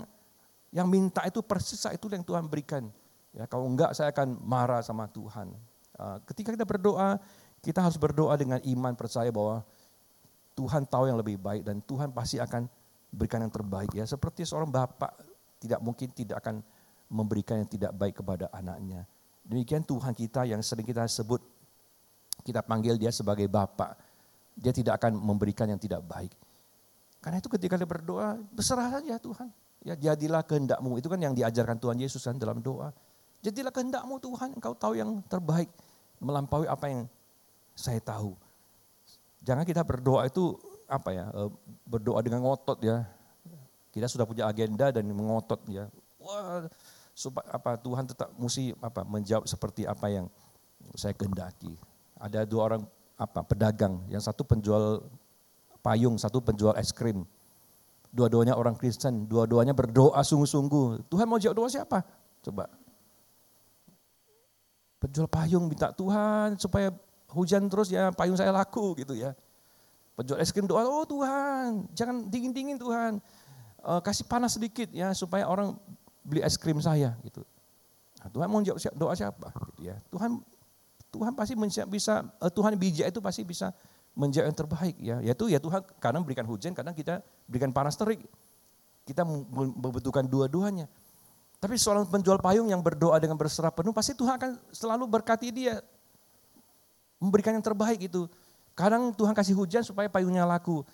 yang 0.72 0.88
minta 0.88 1.24
itu 1.24 1.44
persis 1.44 1.81
itu 1.92 2.07
yang 2.09 2.24
Tuhan 2.24 2.48
berikan. 2.48 2.88
Ya, 3.37 3.44
kalau 3.44 3.68
enggak 3.68 3.92
saya 3.92 4.12
akan 4.16 4.40
marah 4.40 4.81
sama 4.81 5.04
Tuhan. 5.12 5.52
Ah, 6.00 6.16
ketika 6.24 6.57
kita 6.57 6.64
berdoa, 6.64 7.20
kita 7.61 7.85
harus 7.85 8.00
berdoa 8.00 8.33
dengan 8.40 8.61
iman 8.64 8.96
percaya 8.96 9.28
bahwa 9.28 9.61
Tuhan 10.57 10.88
tahu 10.88 11.07
yang 11.07 11.18
lebih 11.20 11.37
baik 11.38 11.62
dan 11.68 11.85
Tuhan 11.85 12.11
pasti 12.11 12.40
akan 12.40 12.64
berikan 13.12 13.44
yang 13.44 13.52
terbaik 13.52 13.92
ya. 13.92 14.09
Seperti 14.09 14.48
seorang 14.48 14.72
bapak 14.72 15.12
tidak 15.61 15.81
mungkin 15.85 16.09
tidak 16.14 16.40
akan 16.40 16.64
memberikan 17.09 17.61
yang 17.61 17.68
tidak 17.68 17.92
baik 17.97 18.21
kepada 18.21 18.53
anaknya. 18.53 19.09
Demikian 19.49 19.81
Tuhan 19.81 20.12
kita 20.12 20.44
yang 20.44 20.61
sering 20.61 20.85
kita 20.85 21.09
sebut, 21.09 21.40
kita 22.44 22.61
panggil 22.61 23.01
dia 23.01 23.09
sebagai 23.09 23.49
bapak. 23.49 23.97
Dia 24.59 24.75
tidak 24.77 25.01
akan 25.01 25.16
memberikan 25.16 25.71
yang 25.71 25.81
tidak 25.81 26.05
baik. 26.05 26.33
Karena 27.25 27.40
itu 27.40 27.49
ketika 27.49 27.75
dia 27.81 27.88
berdoa, 27.88 28.37
berserah 28.53 29.01
saja 29.01 29.16
Tuhan. 29.16 29.49
Ya 29.87 29.94
jadilah 29.94 30.42
kehendakmu, 30.42 30.99
itu 30.99 31.09
kan 31.09 31.18
yang 31.23 31.33
diajarkan 31.33 31.79
Tuhan 31.79 31.97
Yesus 31.97 32.23
kan 32.27 32.37
dalam 32.37 32.61
doa. 32.61 32.90
Jadilah 33.40 33.71
kehendakmu 33.71 34.18
Tuhan, 34.18 34.59
engkau 34.59 34.75
tahu 34.75 34.99
yang 34.99 35.23
terbaik. 35.31 35.71
Melampaui 36.18 36.66
apa 36.66 36.90
yang 36.90 37.01
saya 37.79 38.03
tahu. 38.03 38.35
Jangan 39.47 39.62
kita 39.62 39.87
berdoa 39.87 40.27
itu 40.27 40.59
apa 40.90 41.14
ya 41.14 41.31
eh, 41.31 41.51
berdoa 41.87 42.18
dengan 42.27 42.42
ngotot 42.42 42.83
ya. 42.83 43.07
Kita 43.94 44.11
sudah 44.11 44.27
punya 44.27 44.51
agenda 44.51 44.90
dan 44.90 45.07
mengotot 45.09 45.62
ya. 45.71 45.87
Wah, 46.18 46.66
supaya 47.18 47.50
apa 47.50 47.74
Tuhan 47.74 48.07
tetap 48.07 48.31
mesti 48.38 48.70
apa 48.78 49.02
menjawab 49.02 49.50
seperti 49.50 49.83
apa 49.83 50.07
yang 50.07 50.31
saya 50.94 51.11
kehendaki. 51.11 51.74
Ada 52.14 52.46
dua 52.46 52.70
orang 52.70 52.83
apa 53.18 53.42
pedagang, 53.42 54.07
yang 54.07 54.22
satu 54.22 54.46
penjual 54.46 55.02
payung, 55.83 56.14
satu 56.14 56.38
penjual 56.38 56.78
es 56.78 56.94
krim. 56.94 57.26
Dua-duanya 58.14 58.54
orang 58.54 58.78
Kristen, 58.78 59.26
dua-duanya 59.26 59.74
berdoa 59.74 60.22
sungguh-sungguh. 60.22 61.11
Tuhan 61.11 61.26
mau 61.26 61.42
jawab 61.42 61.59
doa 61.59 61.68
siapa? 61.68 62.07
Coba. 62.46 62.70
Penjual 65.02 65.26
payung 65.26 65.66
minta 65.66 65.90
Tuhan 65.90 66.54
supaya 66.54 66.94
hujan 67.35 67.66
terus 67.66 67.90
ya 67.90 68.14
payung 68.14 68.38
saya 68.38 68.54
laku 68.54 68.94
gitu 68.94 69.18
ya. 69.18 69.35
Penjual 70.14 70.38
es 70.38 70.54
krim 70.54 70.70
doa, 70.70 70.87
oh 70.87 71.02
Tuhan, 71.02 71.90
jangan 71.98 72.31
dingin-dingin 72.31 72.78
Tuhan. 72.78 73.18
Uh, 73.83 74.02
kasih 74.02 74.26
panas 74.26 74.54
sedikit 74.54 74.90
ya 74.90 75.14
supaya 75.14 75.46
orang 75.46 75.78
beli 76.29 76.45
es 76.45 76.61
krim 76.61 76.77
saya 76.85 77.17
gitu. 77.25 77.41
Nah, 78.21 78.29
Tuhan 78.29 78.47
mau 78.53 78.61
jawab 78.61 78.79
doa 78.93 79.14
siapa 79.17 79.49
gitu 79.73 79.88
ya. 79.88 79.97
Tuhan 80.12 80.45
Tuhan 81.09 81.33
pasti 81.33 81.57
bisa 81.88 82.29
uh, 82.37 82.53
Tuhan 82.53 82.77
bijak 82.77 83.09
itu 83.09 83.21
pasti 83.25 83.41
bisa 83.49 83.73
menjawab 84.12 84.47
yang 84.53 84.59
terbaik 84.59 84.97
ya. 85.01 85.17
Yaitu 85.25 85.49
ya 85.49 85.57
Tuhan 85.57 85.81
kadang 85.97 86.23
berikan 86.27 86.45
hujan, 86.45 86.77
kadang 86.77 86.93
kita 86.93 87.25
berikan 87.49 87.73
panas 87.73 87.97
terik. 87.97 88.21
Kita 89.09 89.25
membutuhkan 89.25 90.29
dua-duanya. 90.29 90.85
Tapi 91.59 91.75
seorang 91.81 92.05
penjual 92.07 92.37
payung 92.38 92.69
yang 92.69 92.85
berdoa 92.85 93.17
dengan 93.19 93.35
berserah 93.41 93.73
penuh 93.73 93.91
pasti 93.91 94.12
Tuhan 94.12 94.37
akan 94.37 94.51
selalu 94.69 95.09
berkati 95.09 95.49
dia. 95.49 95.81
Memberikan 97.19 97.57
yang 97.57 97.64
terbaik 97.64 97.99
itu. 97.99 98.29
Kadang 98.77 99.11
Tuhan 99.11 99.35
kasih 99.35 99.57
hujan 99.57 99.83
supaya 99.83 100.07
payungnya 100.07 100.47
laku. 100.47 100.87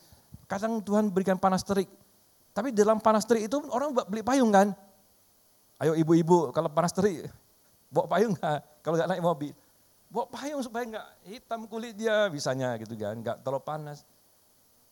Kadang 0.49 0.81
Tuhan 0.81 1.13
berikan 1.13 1.37
panas 1.37 1.61
terik. 1.67 1.91
Tapi 2.55 2.71
dalam 2.71 3.03
panas 3.03 3.27
terik 3.27 3.51
itu 3.51 3.61
orang 3.69 3.93
beli 4.09 4.23
payung 4.23 4.55
kan. 4.55 4.73
Ayo 5.83 5.99
ibu-ibu 5.99 6.55
kalau 6.55 6.71
panas 6.71 6.95
terik, 6.95 7.27
bawa 7.91 8.07
payung 8.07 8.35
nggak? 8.39 8.59
Kalau 8.83 8.95
nggak 8.95 9.11
naik 9.11 9.23
mobil, 9.23 9.53
bawa 10.07 10.27
payung 10.31 10.63
supaya 10.63 10.85
nggak 10.87 11.09
hitam 11.27 11.67
kulit 11.67 11.99
dia 11.99 12.31
bisanya 12.31 12.79
gitu 12.79 12.95
kan, 12.95 13.19
nggak 13.19 13.43
terlalu 13.43 13.63
panas. 13.67 14.07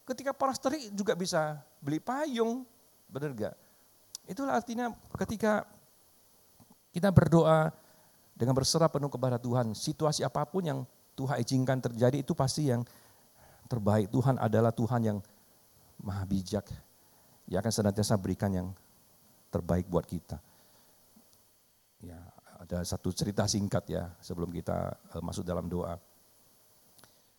Ketika 0.03 0.35
panas 0.35 0.59
terik 0.59 0.91
juga 0.91 1.15
bisa 1.15 1.63
beli 1.79 2.03
payung, 2.03 2.67
benar 3.07 3.31
nggak? 3.31 3.55
Itulah 4.27 4.59
artinya 4.59 4.91
ketika 5.23 5.63
kita 6.91 7.09
berdoa 7.15 7.71
dengan 8.35 8.59
berserah 8.59 8.91
penuh 8.91 9.09
kepada 9.09 9.39
Tuhan, 9.39 9.71
situasi 9.79 10.27
apa 10.27 10.43
pun 10.43 10.67
yang 10.67 10.81
Tuhan 11.15 11.39
izinkan 11.39 11.79
terjadi 11.79 12.27
itu 12.27 12.35
pasti 12.35 12.67
yang 12.69 12.83
terbaik. 13.71 14.11
Tuhan 14.11 14.37
adalah 14.43 14.75
Tuhan 14.75 15.01
yang 15.07 15.19
maha 16.03 16.27
bijak. 16.27 16.67
Dia 17.47 17.63
akan 17.63 17.73
senantiasa 17.73 18.19
berikan 18.19 18.51
yang 18.51 18.69
terbaik 19.53 19.87
buat 19.87 20.09
kita. 20.09 20.41
Ya, 22.03 22.19
ada 22.59 22.83
satu 22.83 23.15
cerita 23.15 23.47
singkat 23.47 23.87
ya 23.87 24.11
sebelum 24.19 24.51
kita 24.51 24.95
uh, 25.15 25.23
masuk 25.23 25.47
dalam 25.47 25.71
doa. 25.71 25.95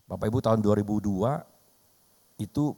Bapak 0.07 0.27
Ibu 0.27 0.39
tahun 0.39 0.59
2002 0.59 2.43
itu 2.43 2.75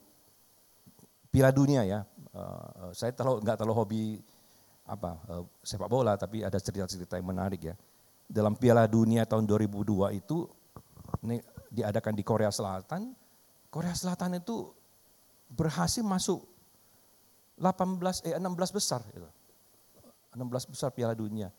Piala 1.30 1.54
Dunia 1.54 1.86
ya. 1.86 2.02
Uh, 2.34 2.89
saya 2.93 3.13
terlalu 3.13 3.45
nggak 3.45 3.58
terlalu 3.58 3.76
hobi 3.78 4.04
apa 4.86 5.17
sepak 5.65 5.89
bola 5.89 6.13
tapi 6.13 6.45
ada 6.45 6.62
cerita-cerita 6.62 7.17
yang 7.17 7.30
menarik 7.30 7.74
ya. 7.74 7.76
Dalam 8.26 8.58
Piala 8.58 8.89
Dunia 8.89 9.26
tahun 9.26 9.45
2002 9.45 10.17
itu 10.17 10.45
ini 11.26 11.41
diadakan 11.69 12.13
di 12.13 12.24
Korea 12.26 12.50
Selatan. 12.50 13.13
Korea 13.69 13.93
Selatan 13.93 14.41
itu 14.41 14.74
berhasil 15.50 16.02
masuk 16.02 16.45
18 17.62 18.26
eh 18.26 18.34
16 18.38 18.78
besar 18.78 19.02
itu. 19.13 19.30
16 20.36 20.71
besar 20.71 20.89
Piala 20.91 21.15
Dunia. 21.15 21.50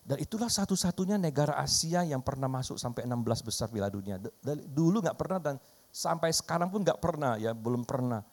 Dan 0.00 0.16
itulah 0.18 0.48
satu-satunya 0.48 1.20
negara 1.20 1.54
Asia 1.60 2.02
yang 2.02 2.24
pernah 2.24 2.48
masuk 2.48 2.80
sampai 2.80 3.06
16 3.06 3.46
besar 3.46 3.66
Piala 3.68 3.92
Dunia. 3.92 4.16
Dulu 4.66 5.04
nggak 5.04 5.18
pernah 5.18 5.38
dan 5.38 5.54
sampai 5.92 6.32
sekarang 6.32 6.72
pun 6.72 6.82
nggak 6.82 6.98
pernah 6.98 7.36
ya, 7.36 7.52
belum 7.52 7.84
pernah. 7.84 8.24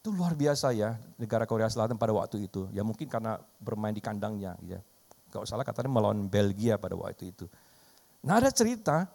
Itu 0.00 0.16
luar 0.16 0.32
biasa 0.32 0.72
ya 0.72 0.96
negara 1.20 1.44
Korea 1.44 1.68
Selatan 1.68 2.00
pada 2.00 2.14
waktu 2.16 2.48
itu. 2.48 2.70
Ya 2.72 2.80
mungkin 2.80 3.04
karena 3.04 3.36
bermain 3.60 3.92
di 3.92 4.00
kandangnya 4.00 4.56
ya. 4.64 4.80
Kalau 5.30 5.46
salah 5.46 5.62
katanya 5.62 5.92
melawan 5.92 6.26
Belgia 6.26 6.80
pada 6.80 6.96
waktu 6.96 7.30
itu. 7.36 7.46
Nah 8.24 8.40
ada 8.40 8.48
cerita 8.48 9.06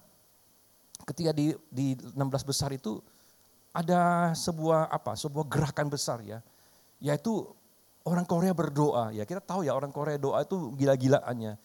ketika 1.06 1.32
di, 1.36 1.54
di 1.70 1.94
16 1.94 2.16
besar 2.48 2.72
itu 2.72 3.02
ada 3.76 4.32
sebuah 4.32 4.88
apa 4.88 5.20
sebuah 5.20 5.46
gerakan 5.52 5.92
besar 5.92 6.24
ya 6.24 6.40
yaitu 7.04 7.44
orang 8.08 8.24
Korea 8.24 8.56
berdoa 8.56 9.12
ya 9.12 9.28
kita 9.28 9.44
tahu 9.44 9.68
ya 9.68 9.76
orang 9.76 9.92
Korea 9.92 10.16
doa 10.16 10.42
itu 10.42 10.72
gila-gilaannya 10.80 11.60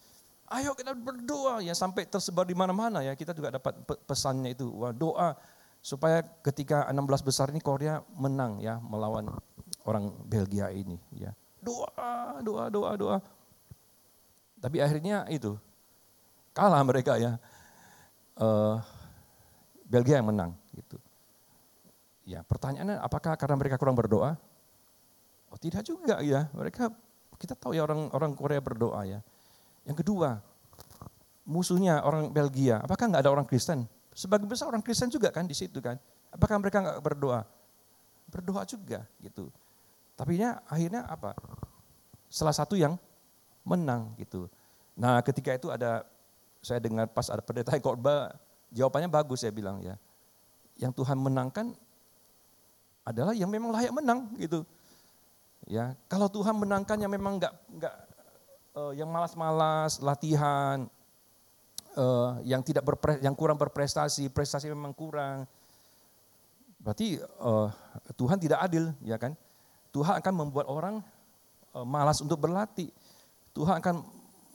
ayo 0.51 0.75
kita 0.75 0.91
berdoa 0.91 1.63
ya 1.63 1.71
sampai 1.71 2.03
tersebar 2.07 2.43
di 2.43 2.55
mana-mana 2.55 2.99
ya 3.01 3.15
kita 3.15 3.31
juga 3.31 3.55
dapat 3.55 3.77
pesannya 4.03 4.51
itu 4.51 4.67
wah 4.71 4.91
doa 4.91 5.35
supaya 5.81 6.21
ketika 6.45 6.85
16 6.91 7.27
besar 7.27 7.49
ini 7.49 7.63
Korea 7.63 8.03
menang 8.13 8.61
ya 8.61 8.77
melawan 8.83 9.31
orang 9.87 10.11
Belgia 10.27 10.69
ini 10.69 10.99
ya 11.15 11.33
doa 11.63 12.37
doa 12.43 12.67
doa 12.69 12.91
doa 12.99 13.17
tapi 14.61 14.77
akhirnya 14.77 15.25
itu 15.31 15.57
kalah 16.53 16.83
mereka 16.85 17.17
ya 17.17 17.41
uh, 18.37 18.77
Belgia 19.91 20.23
yang 20.23 20.31
menang 20.31 20.51
gitu. 20.71 20.95
Ya, 22.23 22.45
pertanyaannya 22.47 23.01
apakah 23.01 23.35
karena 23.35 23.59
mereka 23.59 23.75
kurang 23.75 23.97
berdoa? 23.99 24.39
Oh, 25.51 25.59
tidak 25.59 25.83
juga 25.83 26.23
ya. 26.23 26.47
Mereka 26.55 26.87
kita 27.35 27.59
tahu 27.59 27.75
ya 27.75 27.83
orang 27.83 28.07
orang 28.15 28.31
Korea 28.37 28.63
berdoa 28.63 29.03
ya. 29.03 29.19
Yang 29.85 30.05
kedua, 30.05 30.41
musuhnya 31.45 32.01
orang 32.05 32.29
Belgia, 32.29 32.81
apakah 32.81 33.09
nggak 33.09 33.23
ada 33.25 33.31
orang 33.33 33.47
Kristen? 33.47 33.89
Sebagian 34.11 34.49
besar 34.49 34.69
orang 34.69 34.83
Kristen 34.83 35.09
juga 35.09 35.31
kan 35.31 35.47
di 35.47 35.55
situ 35.55 35.79
kan. 35.79 35.97
Apakah 36.31 36.59
mereka 36.59 36.83
nggak 36.83 36.99
berdoa? 37.01 37.47
Berdoa 38.31 38.63
juga 38.67 39.07
gitu. 39.19 39.49
Tapi 40.15 40.39
ya 40.39 40.59
akhirnya 40.67 41.07
apa? 41.07 41.33
Salah 42.31 42.55
satu 42.55 42.77
yang 42.77 42.95
menang 43.65 44.15
gitu. 44.19 44.47
Nah 44.95 45.19
ketika 45.23 45.55
itu 45.55 45.71
ada 45.71 46.05
saya 46.61 46.77
dengar 46.77 47.09
pas 47.09 47.27
ada 47.27 47.41
pendeta 47.41 47.73
khotbah 47.81 48.31
Jawabannya 48.71 49.11
bagus 49.11 49.43
saya 49.43 49.51
bilang 49.51 49.83
ya. 49.83 49.99
Yang 50.79 51.03
Tuhan 51.03 51.19
menangkan 51.19 51.75
adalah 53.03 53.35
yang 53.35 53.51
memang 53.51 53.75
layak 53.75 53.91
menang 53.91 54.31
gitu. 54.39 54.63
Ya, 55.67 55.93
kalau 56.07 56.31
Tuhan 56.31 56.55
menangkannya 56.57 57.05
memang 57.11 57.37
nggak 57.37 57.53
nggak 57.77 57.95
uh, 58.75 58.93
yang 58.95 59.09
malas-malas 59.11 59.99
latihan, 59.99 60.87
uh, 61.95 62.39
yang 62.43 62.63
tidak 62.63 62.83
berpre, 62.87 63.19
yang 63.19 63.35
kurang 63.35 63.59
berprestasi, 63.59 64.31
prestasi 64.31 64.71
memang 64.71 64.95
kurang. 64.95 65.47
Berarti 66.81 67.21
uh, 67.41 67.69
Tuhan 68.17 68.41
tidak 68.41 68.59
adil, 68.63 68.89
ya 69.05 69.19
kan? 69.19 69.37
Tuhan 69.91 70.17
akan 70.23 70.33
membuat 70.33 70.65
orang 70.71 71.03
uh, 71.75 71.85
malas 71.85 72.23
untuk 72.23 72.39
berlatih. 72.41 72.89
Tuhan 73.51 73.83
akan 73.83 74.01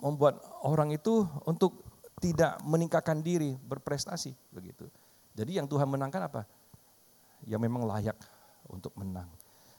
membuat 0.01 0.41
orang 0.65 0.93
itu 0.93 1.25
untuk 1.45 1.85
tidak 2.17 2.57
meningkatkan 2.65 3.21
diri, 3.21 3.53
berprestasi 3.61 4.33
begitu. 4.49 4.89
Jadi 5.37 5.61
yang 5.61 5.69
Tuhan 5.69 5.85
menangkan 5.85 6.33
apa? 6.33 6.43
Yang 7.45 7.61
memang 7.69 7.85
layak 7.85 8.17
untuk 8.73 8.97
menang. 8.97 9.29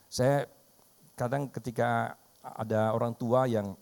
Saya 0.06 0.46
kadang 1.18 1.50
ketika 1.50 2.14
ada 2.46 2.94
orang 2.94 3.18
tua 3.18 3.50
yang 3.50 3.74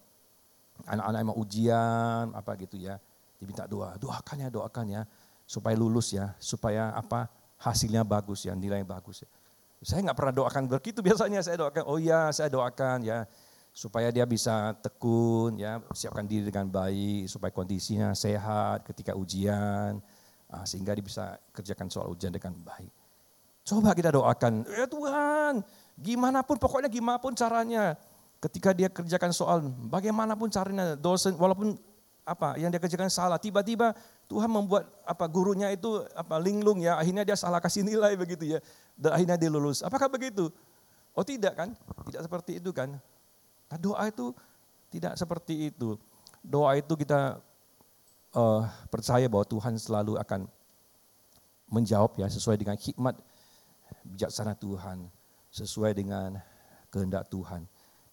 anak-anak 0.84 1.20
emang 1.24 1.38
ujian 1.40 2.36
apa 2.36 2.52
gitu 2.60 2.76
ya, 2.76 3.00
diminta 3.40 3.64
doa, 3.64 3.96
doakan 3.96 4.44
ya, 4.44 4.50
doakan 4.52 4.86
ya, 4.92 5.02
supaya 5.48 5.76
lulus 5.80 6.12
ya, 6.12 6.36
supaya 6.38 6.92
apa 6.92 7.32
hasilnya 7.56 8.04
bagus 8.04 8.44
ya, 8.44 8.54
nilai 8.54 8.84
bagus 8.84 9.24
ya. 9.24 9.30
Saya 9.86 10.02
nggak 10.02 10.18
pernah 10.18 10.34
doakan 10.34 10.64
begitu 10.68 11.00
biasanya 11.06 11.46
saya 11.46 11.62
doakan, 11.62 11.84
oh 11.88 12.02
iya 12.02 12.34
saya 12.36 12.50
doakan 12.52 13.06
ya, 13.06 13.30
supaya 13.72 14.12
dia 14.12 14.26
bisa 14.28 14.76
tekun 14.84 15.62
ya, 15.62 15.80
siapkan 15.96 16.28
diri 16.28 16.50
dengan 16.50 16.68
baik, 16.68 17.32
supaya 17.32 17.52
kondisinya 17.54 18.12
sehat 18.12 18.84
ketika 18.84 19.16
ujian, 19.16 20.02
ah, 20.52 20.66
sehingga 20.68 20.92
dia 20.98 21.06
bisa 21.06 21.38
kerjakan 21.54 21.88
soal 21.88 22.12
ujian 22.12 22.34
dengan 22.34 22.56
baik. 22.66 22.92
Coba 23.66 23.98
kita 23.98 24.14
doakan, 24.14 24.62
ya 24.70 24.86
Tuhan, 24.86 25.66
Gimana 25.96 26.44
pun, 26.44 26.60
pokoknya 26.60 26.92
gimana 26.92 27.16
pun 27.16 27.32
caranya. 27.32 27.96
Ketika 28.40 28.76
dia 28.76 28.92
kerjakan 28.92 29.32
soal, 29.34 29.58
bagaimanapun 29.90 30.52
caranya, 30.52 30.94
dosen, 30.94 31.34
walaupun 31.40 31.80
apa 32.26 32.58
yang 32.58 32.70
dia 32.74 32.82
kerjakan 32.82 33.10
salah, 33.10 33.38
tiba-tiba 33.38 33.94
Tuhan 34.26 34.50
membuat 34.50 34.90
apa 35.06 35.26
gurunya 35.30 35.70
itu 35.70 36.02
apa 36.18 36.42
linglung 36.42 36.82
ya, 36.82 36.98
akhirnya 36.98 37.22
dia 37.22 37.38
salah 37.38 37.62
kasih 37.62 37.86
nilai 37.86 38.14
begitu 38.18 38.58
ya, 38.58 38.60
dan 38.98 39.18
akhirnya 39.18 39.38
dia 39.38 39.50
lulus. 39.50 39.86
Apakah 39.86 40.10
begitu? 40.10 40.50
Oh 41.16 41.24
tidak 41.24 41.54
kan? 41.56 41.70
Tidak 42.10 42.22
seperti 42.26 42.60
itu 42.60 42.70
kan? 42.76 42.98
Nah, 43.72 43.78
doa 43.80 44.04
itu 44.10 44.36
tidak 44.92 45.16
seperti 45.16 45.72
itu. 45.74 45.98
Doa 46.44 46.78
itu 46.78 46.94
kita 46.94 47.40
uh, 48.36 48.62
percaya 48.92 49.26
bahwa 49.26 49.46
Tuhan 49.48 49.80
selalu 49.80 50.20
akan 50.22 50.46
menjawab 51.72 52.14
ya 52.20 52.30
sesuai 52.30 52.62
dengan 52.62 52.78
hikmat 52.78 53.18
bijaksana 54.06 54.54
Tuhan 54.54 55.10
sesuai 55.50 55.96
dengan 55.98 56.38
kehendak 56.92 57.32
Tuhan. 57.32 57.66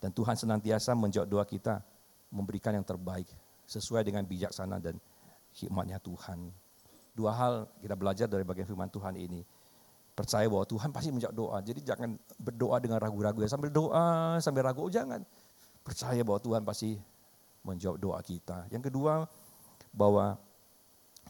Dan 0.03 0.11
Tuhan 0.11 0.35
senantiasa 0.35 0.99
menjawab 0.99 1.31
doa 1.31 1.45
kita, 1.47 1.79
memberikan 2.35 2.75
yang 2.75 2.83
terbaik 2.83 3.31
sesuai 3.71 4.03
dengan 4.03 4.27
bijaksana 4.27 4.83
dan 4.83 4.99
hikmatnya 5.55 6.03
Tuhan. 6.03 6.51
Dua 7.15 7.31
hal 7.31 7.71
kita 7.79 7.95
belajar 7.95 8.27
dari 8.27 8.43
bagian 8.43 8.67
firman 8.67 8.91
Tuhan 8.91 9.15
ini. 9.15 9.47
Percaya 10.12 10.45
bahwa 10.51 10.67
Tuhan 10.67 10.91
pasti 10.91 11.15
menjawab 11.15 11.37
doa. 11.38 11.59
Jadi 11.62 11.81
jangan 11.87 12.19
berdoa 12.37 12.83
dengan 12.83 12.99
ragu-ragu 12.99 13.47
ya. 13.47 13.49
Sambil 13.49 13.71
doa, 13.71 14.37
sambil 14.43 14.67
ragu, 14.67 14.85
oh 14.85 14.93
jangan. 14.93 15.23
Percaya 15.87 16.21
bahwa 16.27 16.41
Tuhan 16.43 16.67
pasti 16.67 16.99
menjawab 17.62 17.97
doa 18.03 18.19
kita. 18.27 18.67
Yang 18.75 18.91
kedua, 18.91 19.25
bahwa 19.95 20.37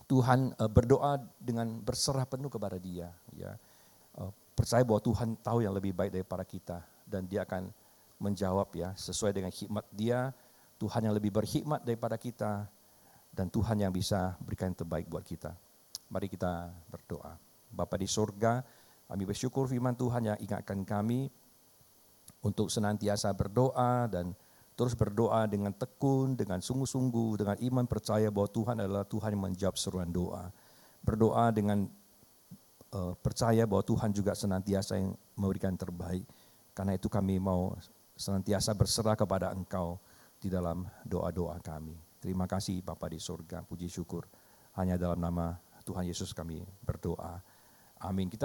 Tuhan 0.08 0.56
eh, 0.56 0.70
berdoa 0.70 1.20
dengan 1.36 1.78
berserah 1.82 2.24
penuh 2.24 2.48
kepada 2.48 2.80
dia. 2.80 3.12
Ya, 3.36 3.54
eh, 4.18 4.30
percaya 4.56 4.82
bahwa 4.82 5.02
Tuhan 5.04 5.36
tahu 5.44 5.60
yang 5.60 5.76
lebih 5.76 5.92
baik 5.92 6.14
daripada 6.14 6.42
kita 6.46 6.78
dan 7.04 7.28
dia 7.28 7.44
akan 7.44 7.68
menjawab 8.22 8.70
ya 8.78 8.94
sesuai 8.94 9.34
dengan 9.34 9.50
hikmat 9.50 9.84
dia, 9.90 10.30
Tuhan 10.78 11.10
yang 11.10 11.14
lebih 11.18 11.34
berhikmat 11.34 11.82
daripada 11.82 12.14
kita 12.14 12.70
dan 13.34 13.50
Tuhan 13.50 13.82
yang 13.82 13.90
bisa 13.90 14.38
berikan 14.38 14.70
yang 14.70 14.78
terbaik 14.78 15.10
buat 15.10 15.26
kita. 15.26 15.50
Mari 16.12 16.30
kita 16.30 16.70
berdoa. 16.86 17.34
Bapa 17.72 17.96
di 17.98 18.06
surga, 18.06 18.62
kami 19.10 19.24
bersyukur 19.26 19.66
firman 19.66 19.96
Tuhan 19.96 20.22
yang 20.28 20.38
ingatkan 20.38 20.84
kami 20.84 21.26
untuk 22.44 22.68
senantiasa 22.68 23.32
berdoa 23.32 24.06
dan 24.06 24.36
terus 24.76 24.92
berdoa 24.96 25.44
dengan 25.48 25.72
tekun, 25.72 26.36
dengan 26.36 26.60
sungguh-sungguh, 26.60 27.40
dengan 27.40 27.56
iman 27.60 27.86
percaya 27.88 28.28
bahwa 28.28 28.48
Tuhan 28.50 28.76
adalah 28.80 29.04
Tuhan 29.04 29.36
yang 29.36 29.42
menjawab 29.52 29.76
seruan 29.76 30.10
doa. 30.10 30.52
Berdoa 31.02 31.50
dengan 31.50 31.88
uh, 32.92 33.14
percaya 33.16 33.64
bahwa 33.64 33.82
Tuhan 33.84 34.12
juga 34.12 34.36
senantiasa 34.36 35.00
yang 35.00 35.16
memberikan 35.36 35.74
terbaik. 35.76 36.24
Karena 36.72 36.96
itu 36.96 37.08
kami 37.08 37.36
mau 37.36 37.76
senantiasa 38.22 38.70
berserah 38.78 39.18
kepada 39.18 39.50
Engkau 39.50 39.98
di 40.38 40.46
dalam 40.46 40.86
doa-doa 41.02 41.58
kami. 41.58 41.98
Terima 42.22 42.46
kasih 42.46 42.78
Bapak 42.78 43.10
di 43.10 43.18
surga, 43.18 43.66
puji 43.66 43.90
syukur. 43.90 44.30
Hanya 44.78 44.94
dalam 44.94 45.18
nama 45.18 45.58
Tuhan 45.82 46.06
Yesus 46.06 46.30
kami 46.30 46.62
berdoa. 46.86 47.42
Amin. 47.98 48.30
Kita 48.30 48.40